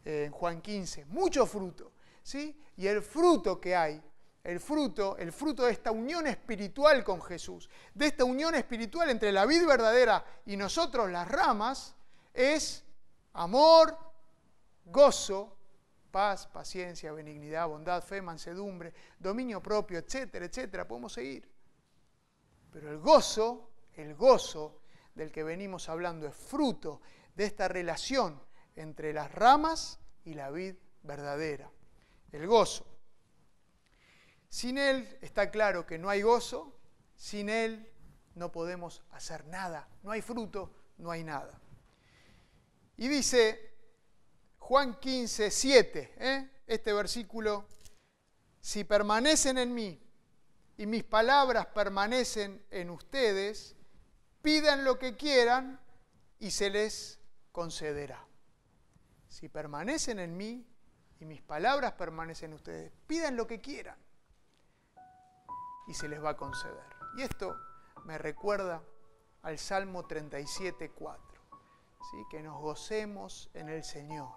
eh, 0.04 0.30
Juan 0.34 0.62
15, 0.62 1.06
mucho 1.06 1.46
fruto. 1.46 1.94
¿sí? 2.22 2.60
Y 2.76 2.86
el 2.86 3.02
fruto 3.02 3.62
que 3.62 3.78
hay, 3.78 4.04
el 4.44 4.60
fruto, 4.60 5.18
el 5.18 5.32
fruto 5.32 5.66
de 5.66 5.72
esta 5.72 5.92
unión 5.92 6.28
espiritual 6.28 7.04
con 7.04 7.22
Jesús, 7.22 7.70
de 7.94 8.08
esta 8.08 8.24
unión 8.24 8.56
espiritual 8.56 9.10
entre 9.10 9.32
la 9.32 9.46
vid 9.46 9.66
verdadera 9.66 10.24
y 10.46 10.58
nosotros 10.58 11.10
las 11.10 11.28
ramas, 11.28 11.96
es 12.34 12.84
amor, 13.34 13.98
gozo, 14.86 15.58
paz, 16.12 16.48
paciencia, 16.48 17.12
benignidad, 17.12 17.68
bondad, 17.68 18.02
fe, 18.04 18.22
mansedumbre, 18.22 18.94
dominio 19.20 19.62
propio, 19.62 20.00
etcétera, 20.00 20.46
etcétera. 20.46 20.88
Podemos 20.88 21.14
seguir. 21.14 21.48
Pero 22.72 22.92
el 22.92 22.98
gozo 23.00 23.70
el 24.00 24.16
gozo 24.16 24.82
del 25.14 25.32
que 25.32 25.44
venimos 25.44 25.90
hablando 25.90 26.28
es 26.28 26.36
fruto 26.36 27.02
de 27.36 27.46
esta 27.46 27.68
relación 27.68 28.42
entre 28.76 29.14
las 29.14 29.32
ramas 29.34 30.00
y 30.24 30.34
la 30.34 30.50
vid 30.52 30.76
verdadera. 31.04 31.70
El 32.32 32.48
gozo. 32.48 32.86
Sin 34.50 34.80
Él 34.80 35.18
está 35.22 35.52
claro 35.52 35.86
que 35.86 36.00
no 36.00 36.10
hay 36.10 36.24
gozo, 36.24 36.76
sin 37.16 37.50
Él 37.50 37.88
no 38.34 38.52
podemos 38.52 39.04
hacer 39.12 39.46
nada, 39.46 39.88
no 40.02 40.12
hay 40.12 40.22
fruto, 40.22 40.72
no 40.98 41.12
hay 41.12 41.24
nada. 41.24 41.62
Y 42.98 43.08
dice 43.08 43.76
Juan 44.58 45.00
15, 45.00 45.52
7, 45.52 46.14
¿eh? 46.18 46.50
este 46.66 46.94
versículo, 46.94 47.68
si 48.60 48.84
permanecen 48.84 49.60
en 49.60 49.74
mí 49.74 50.02
y 50.78 50.86
mis 50.88 51.04
palabras 51.04 51.68
permanecen 51.68 52.66
en 52.72 52.90
ustedes, 52.90 53.76
pidan 54.42 54.84
lo 54.84 54.98
que 54.98 55.16
quieran 55.16 55.80
y 56.40 56.52
se 56.52 56.72
les 56.72 57.20
concederá. 57.52 58.26
Si 59.28 59.48
permanecen 59.48 60.20
en 60.20 60.36
mí 60.36 60.66
y 61.20 61.26
mis 61.26 61.42
palabras 61.44 61.94
permanecen 61.94 62.52
en 62.52 62.56
ustedes, 62.56 62.92
pidan 63.06 63.36
lo 63.36 63.46
que 63.46 63.62
quieran 63.62 64.09
y 65.90 65.94
se 65.96 66.08
les 66.08 66.24
va 66.24 66.30
a 66.30 66.38
conceder. 66.38 66.84
Y 67.18 67.24
esto 67.24 67.58
me 68.06 68.18
recuerda 68.18 68.82
al 69.42 69.58
Salmo 69.58 70.06
37, 70.06 70.92
4, 70.92 71.22
¿sí? 72.12 72.18
que 72.30 72.42
nos 72.44 72.62
gocemos 72.62 73.50
en 73.56 73.70
el 73.70 73.84
Señor, 73.84 74.36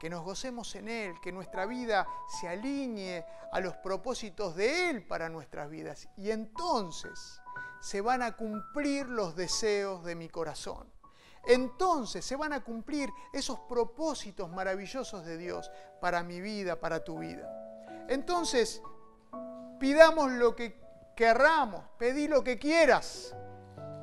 que 0.00 0.08
nos 0.08 0.24
gocemos 0.24 0.74
en 0.74 0.88
Él, 0.88 1.20
que 1.20 1.32
nuestra 1.32 1.66
vida 1.66 2.08
se 2.40 2.48
alinee 2.48 3.26
a 3.52 3.60
los 3.60 3.76
propósitos 3.76 4.56
de 4.56 4.88
Él 4.88 5.06
para 5.06 5.28
nuestras 5.28 5.68
vidas. 5.68 6.08
Y 6.16 6.30
entonces 6.30 7.42
se 7.80 8.00
van 8.00 8.22
a 8.22 8.36
cumplir 8.36 9.06
los 9.06 9.36
deseos 9.36 10.02
de 10.02 10.14
mi 10.14 10.30
corazón. 10.30 10.90
Entonces 11.46 12.24
se 12.24 12.36
van 12.36 12.54
a 12.54 12.64
cumplir 12.64 13.10
esos 13.32 13.58
propósitos 13.60 14.50
maravillosos 14.50 15.24
de 15.24 15.36
Dios 15.36 15.70
para 16.00 16.22
mi 16.22 16.40
vida, 16.40 16.80
para 16.80 17.04
tu 17.04 17.18
vida. 17.18 17.48
Entonces, 18.08 18.82
pidamos 19.80 20.30
lo 20.30 20.54
que 20.54 20.78
querramos, 21.16 21.82
pedí 21.98 22.28
lo 22.28 22.44
que 22.44 22.58
quieras 22.58 23.34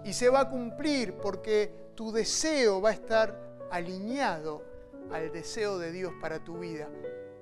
y 0.03 0.11
se 0.11 0.27
va 0.27 0.41
a 0.41 0.49
cumplir 0.49 1.13
porque 1.17 1.91
tu 1.95 2.11
deseo 2.11 2.81
va 2.81 2.89
a 2.89 2.93
estar 2.93 3.67
alineado 3.71 4.63
al 5.11 5.31
deseo 5.31 5.77
de 5.77 5.91
Dios 5.91 6.11
para 6.19 6.43
tu 6.43 6.57
vida. 6.59 6.89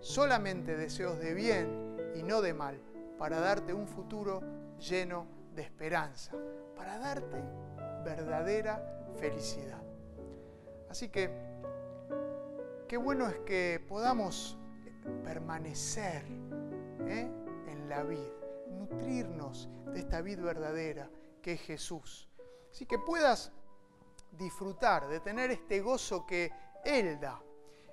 Solamente 0.01 0.75
deseos 0.75 1.17
de 1.17 1.33
bien 1.33 2.11
y 2.13 2.21
no 2.21 2.41
de 2.41 2.53
mal, 2.53 2.79
para 3.17 3.39
darte 3.39 3.73
un 3.73 3.87
futuro 3.87 4.41
lleno 4.77 5.25
de 5.55 5.63
esperanza, 5.63 6.33
para 6.75 6.99
darte 6.99 7.41
verdadera 8.03 9.07
felicidad. 9.17 9.81
Así 10.89 11.09
que 11.09 11.31
qué 12.87 12.97
bueno 12.97 13.27
es 13.29 13.39
que 13.39 13.83
podamos 13.87 14.57
permanecer 15.23 16.23
¿eh? 17.07 17.44
La 17.87 18.03
vid, 18.03 18.19
nutrirnos 18.69 19.69
de 19.93 19.99
esta 19.99 20.21
vid 20.21 20.41
verdadera 20.41 21.09
que 21.41 21.53
es 21.53 21.61
Jesús. 21.61 22.27
Así 22.71 22.85
que 22.85 22.99
puedas 22.99 23.51
disfrutar 24.31 25.07
de 25.07 25.19
tener 25.19 25.51
este 25.51 25.79
gozo 25.81 26.25
que 26.25 26.51
Él 26.83 27.19
da, 27.19 27.41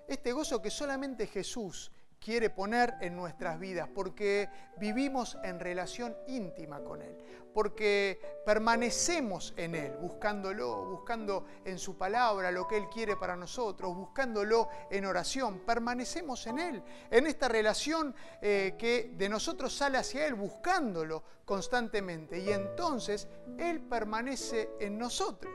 este 0.08 0.32
gozo 0.32 0.60
que 0.60 0.70
solamente 0.70 1.26
Jesús 1.26 1.92
quiere 2.22 2.50
poner 2.50 2.94
en 3.00 3.16
nuestras 3.16 3.58
vidas, 3.58 3.88
porque 3.92 4.48
vivimos 4.78 5.36
en 5.42 5.58
relación 5.58 6.16
íntima 6.28 6.80
con 6.80 7.02
Él, 7.02 7.16
porque 7.52 8.20
permanecemos 8.46 9.52
en 9.56 9.74
Él, 9.74 9.92
buscándolo, 10.00 10.84
buscando 10.86 11.44
en 11.64 11.78
su 11.78 11.98
palabra 11.98 12.50
lo 12.50 12.68
que 12.68 12.76
Él 12.76 12.88
quiere 12.88 13.16
para 13.16 13.36
nosotros, 13.36 13.94
buscándolo 13.96 14.68
en 14.90 15.04
oración, 15.04 15.60
permanecemos 15.66 16.46
en 16.46 16.58
Él, 16.58 16.82
en 17.10 17.26
esta 17.26 17.48
relación 17.48 18.14
eh, 18.40 18.76
que 18.78 19.12
de 19.16 19.28
nosotros 19.28 19.74
sale 19.74 19.98
hacia 19.98 20.26
Él, 20.26 20.34
buscándolo 20.34 21.24
constantemente, 21.44 22.38
y 22.38 22.50
entonces 22.50 23.28
Él 23.58 23.80
permanece 23.80 24.70
en 24.78 24.96
nosotros. 24.96 25.52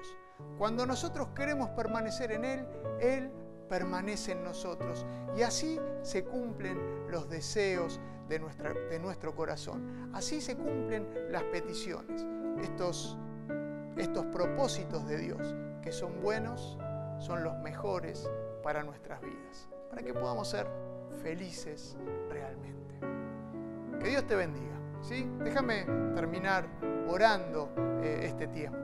Cuando 0.57 0.85
nosotros 0.85 1.29
queremos 1.29 1.69
permanecer 1.69 2.31
en 2.31 2.45
Él, 2.45 2.67
Él 2.99 3.31
permanece 3.67 4.33
en 4.33 4.43
nosotros. 4.43 5.05
Y 5.35 5.41
así 5.41 5.79
se 6.01 6.23
cumplen 6.23 6.79
los 7.09 7.29
deseos 7.29 7.99
de, 8.27 8.39
nuestra, 8.39 8.73
de 8.73 8.99
nuestro 8.99 9.35
corazón. 9.35 10.11
Así 10.13 10.41
se 10.41 10.55
cumplen 10.55 11.07
las 11.29 11.43
peticiones, 11.43 12.25
estos, 12.61 13.17
estos 13.97 14.25
propósitos 14.27 15.07
de 15.07 15.17
Dios, 15.17 15.55
que 15.81 15.91
son 15.91 16.21
buenos, 16.21 16.77
son 17.19 17.43
los 17.43 17.57
mejores 17.59 18.29
para 18.63 18.83
nuestras 18.83 19.21
vidas, 19.21 19.69
para 19.89 20.01
que 20.01 20.13
podamos 20.13 20.49
ser 20.49 20.67
felices 21.21 21.95
realmente. 22.29 22.95
Que 23.99 24.09
Dios 24.09 24.25
te 24.27 24.35
bendiga. 24.35 24.77
¿sí? 25.01 25.29
Déjame 25.39 25.85
terminar 26.15 26.67
orando 27.07 27.71
eh, 28.01 28.21
este 28.23 28.47
tiempo. 28.47 28.77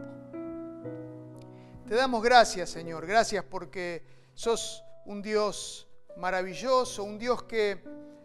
Te 1.87 1.95
damos 1.95 2.23
gracias, 2.23 2.69
Señor. 2.69 3.05
Gracias 3.05 3.43
porque 3.43 4.03
sos 4.33 4.83
un 5.05 5.21
Dios 5.21 5.87
maravilloso, 6.17 7.03
un 7.03 7.17
Dios 7.17 7.43
que 7.43 7.83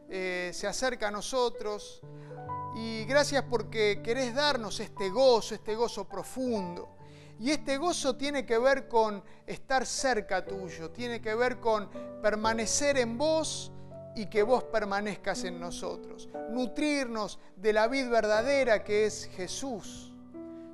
eh, 0.08 0.50
se 0.52 0.66
acerca 0.66 1.08
a 1.08 1.10
nosotros. 1.10 2.00
Y 2.74 3.04
gracias 3.04 3.44
porque 3.48 4.00
querés 4.02 4.34
darnos 4.34 4.78
este 4.80 5.10
gozo, 5.10 5.54
este 5.54 5.74
gozo 5.74 6.08
profundo. 6.08 6.96
Y 7.40 7.50
este 7.50 7.76
gozo 7.76 8.16
tiene 8.16 8.44
que 8.44 8.58
ver 8.58 8.88
con 8.88 9.22
estar 9.46 9.86
cerca 9.86 10.44
tuyo, 10.44 10.90
tiene 10.90 11.20
que 11.20 11.34
ver 11.34 11.60
con 11.60 11.88
permanecer 12.20 12.98
en 12.98 13.16
vos 13.16 13.70
y 14.16 14.26
que 14.26 14.42
vos 14.42 14.64
permanezcas 14.64 15.44
en 15.44 15.60
nosotros. 15.60 16.28
Nutrirnos 16.50 17.38
de 17.56 17.72
la 17.72 17.86
vida 17.86 18.10
verdadera 18.10 18.82
que 18.82 19.06
es 19.06 19.26
Jesús. 19.36 20.12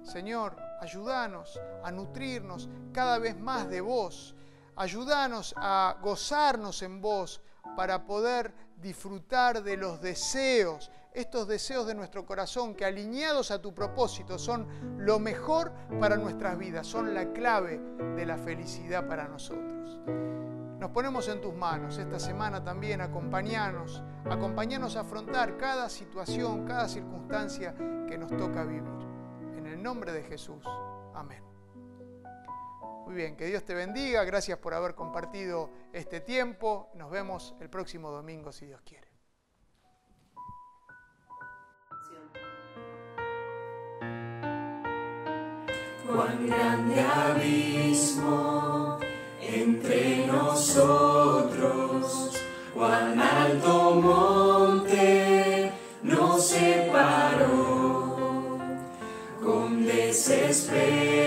Señor, 0.03 0.57
ayúdanos 0.81 1.61
a 1.83 1.91
nutrirnos 1.91 2.69
cada 2.93 3.19
vez 3.19 3.39
más 3.39 3.69
de 3.69 3.83
vos 3.83 4.35
Ayúdanos 4.77 5.55
a 5.57 5.97
gozarnos 6.03 6.83
en 6.83 7.01
vos 7.01 7.41
para 7.77 8.05
poder 8.05 8.53
disfrutar 8.77 9.63
de 9.63 9.77
los 9.77 10.01
deseos, 10.01 10.91
estos 11.13 11.47
deseos 11.47 11.87
de 11.87 11.95
nuestro 11.95 12.27
corazón 12.27 12.75
que 12.75 12.85
alineados 12.85 13.51
a 13.51 13.63
tu 13.63 13.73
propósito 13.73 14.39
son 14.39 14.67
lo 14.99 15.21
mejor 15.21 15.73
para 16.01 16.17
nuestras 16.17 16.59
vidas, 16.59 16.87
son 16.87 17.15
la 17.15 17.33
clave 17.33 17.79
de 18.17 18.27
la 18.27 18.37
felicidad 18.37 19.07
para 19.07 19.29
nosotros. 19.29 20.01
Nos 20.79 20.91
ponemos 20.91 21.29
en 21.29 21.41
tus 21.41 21.55
manos 21.55 21.99
esta 21.99 22.19
semana 22.19 22.63
también, 22.63 23.01
acompañanos, 23.01 24.03
acompañanos 24.29 24.97
a 24.97 25.01
afrontar 25.01 25.57
cada 25.57 25.89
situación, 25.89 26.67
cada 26.67 26.89
circunstancia 26.89 27.75
que 28.09 28.19
nos 28.19 28.37
toca 28.37 28.65
vivir. 28.65 28.83
En 29.57 29.67
el 29.67 29.83
nombre 29.83 30.13
de 30.13 30.25
Jesús. 30.25 30.65
Amén. 31.15 31.54
Muy 33.05 33.15
bien, 33.17 33.37
que 33.37 33.45
Dios 33.47 33.63
te 33.65 33.75
bendiga. 33.75 34.25
Gracias 34.25 34.57
por 34.59 34.73
haber 34.73 34.95
compartido 34.95 35.71
este 35.93 36.21
tiempo. 36.21 36.89
Nos 36.95 37.11
vemos 37.11 37.55
el 37.61 37.69
próximo 37.69 38.11
domingo 38.11 38.51
si 38.51 38.65
Dios 38.65 38.81
quiere. 38.81 39.09
Cuán 46.07 46.47
grande 46.47 47.01
abismo 47.01 48.99
entre 49.43 50.27
nosotros, 50.27 51.63
cuán 52.73 53.21
alto 53.21 53.97
monte 53.97 55.73
nos 56.03 56.47
separó 56.47 58.17
con 59.43 59.85
desespero 59.85 61.24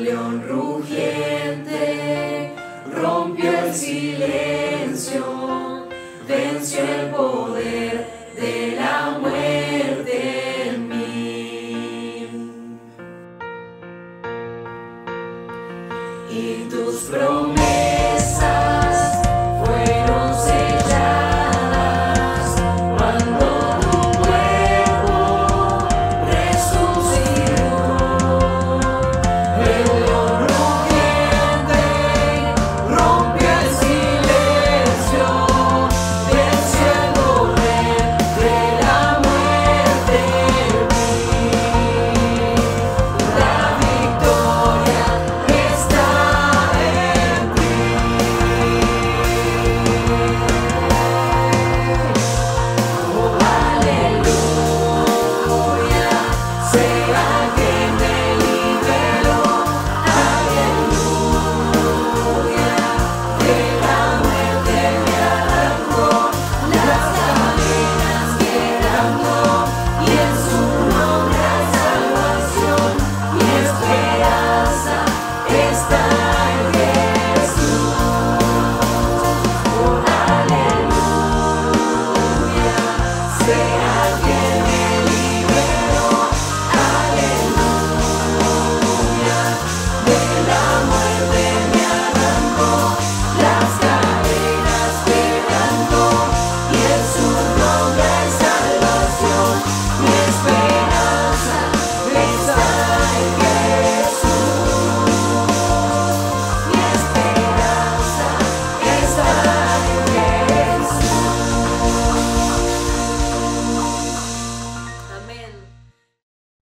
león 0.00 0.42
rugiente 0.48 1.80
rompió 2.94 3.50
el 3.50 3.74
silencio, 3.74 5.24
venció 6.26 6.80
el 6.80 7.10
poder. 7.10 7.29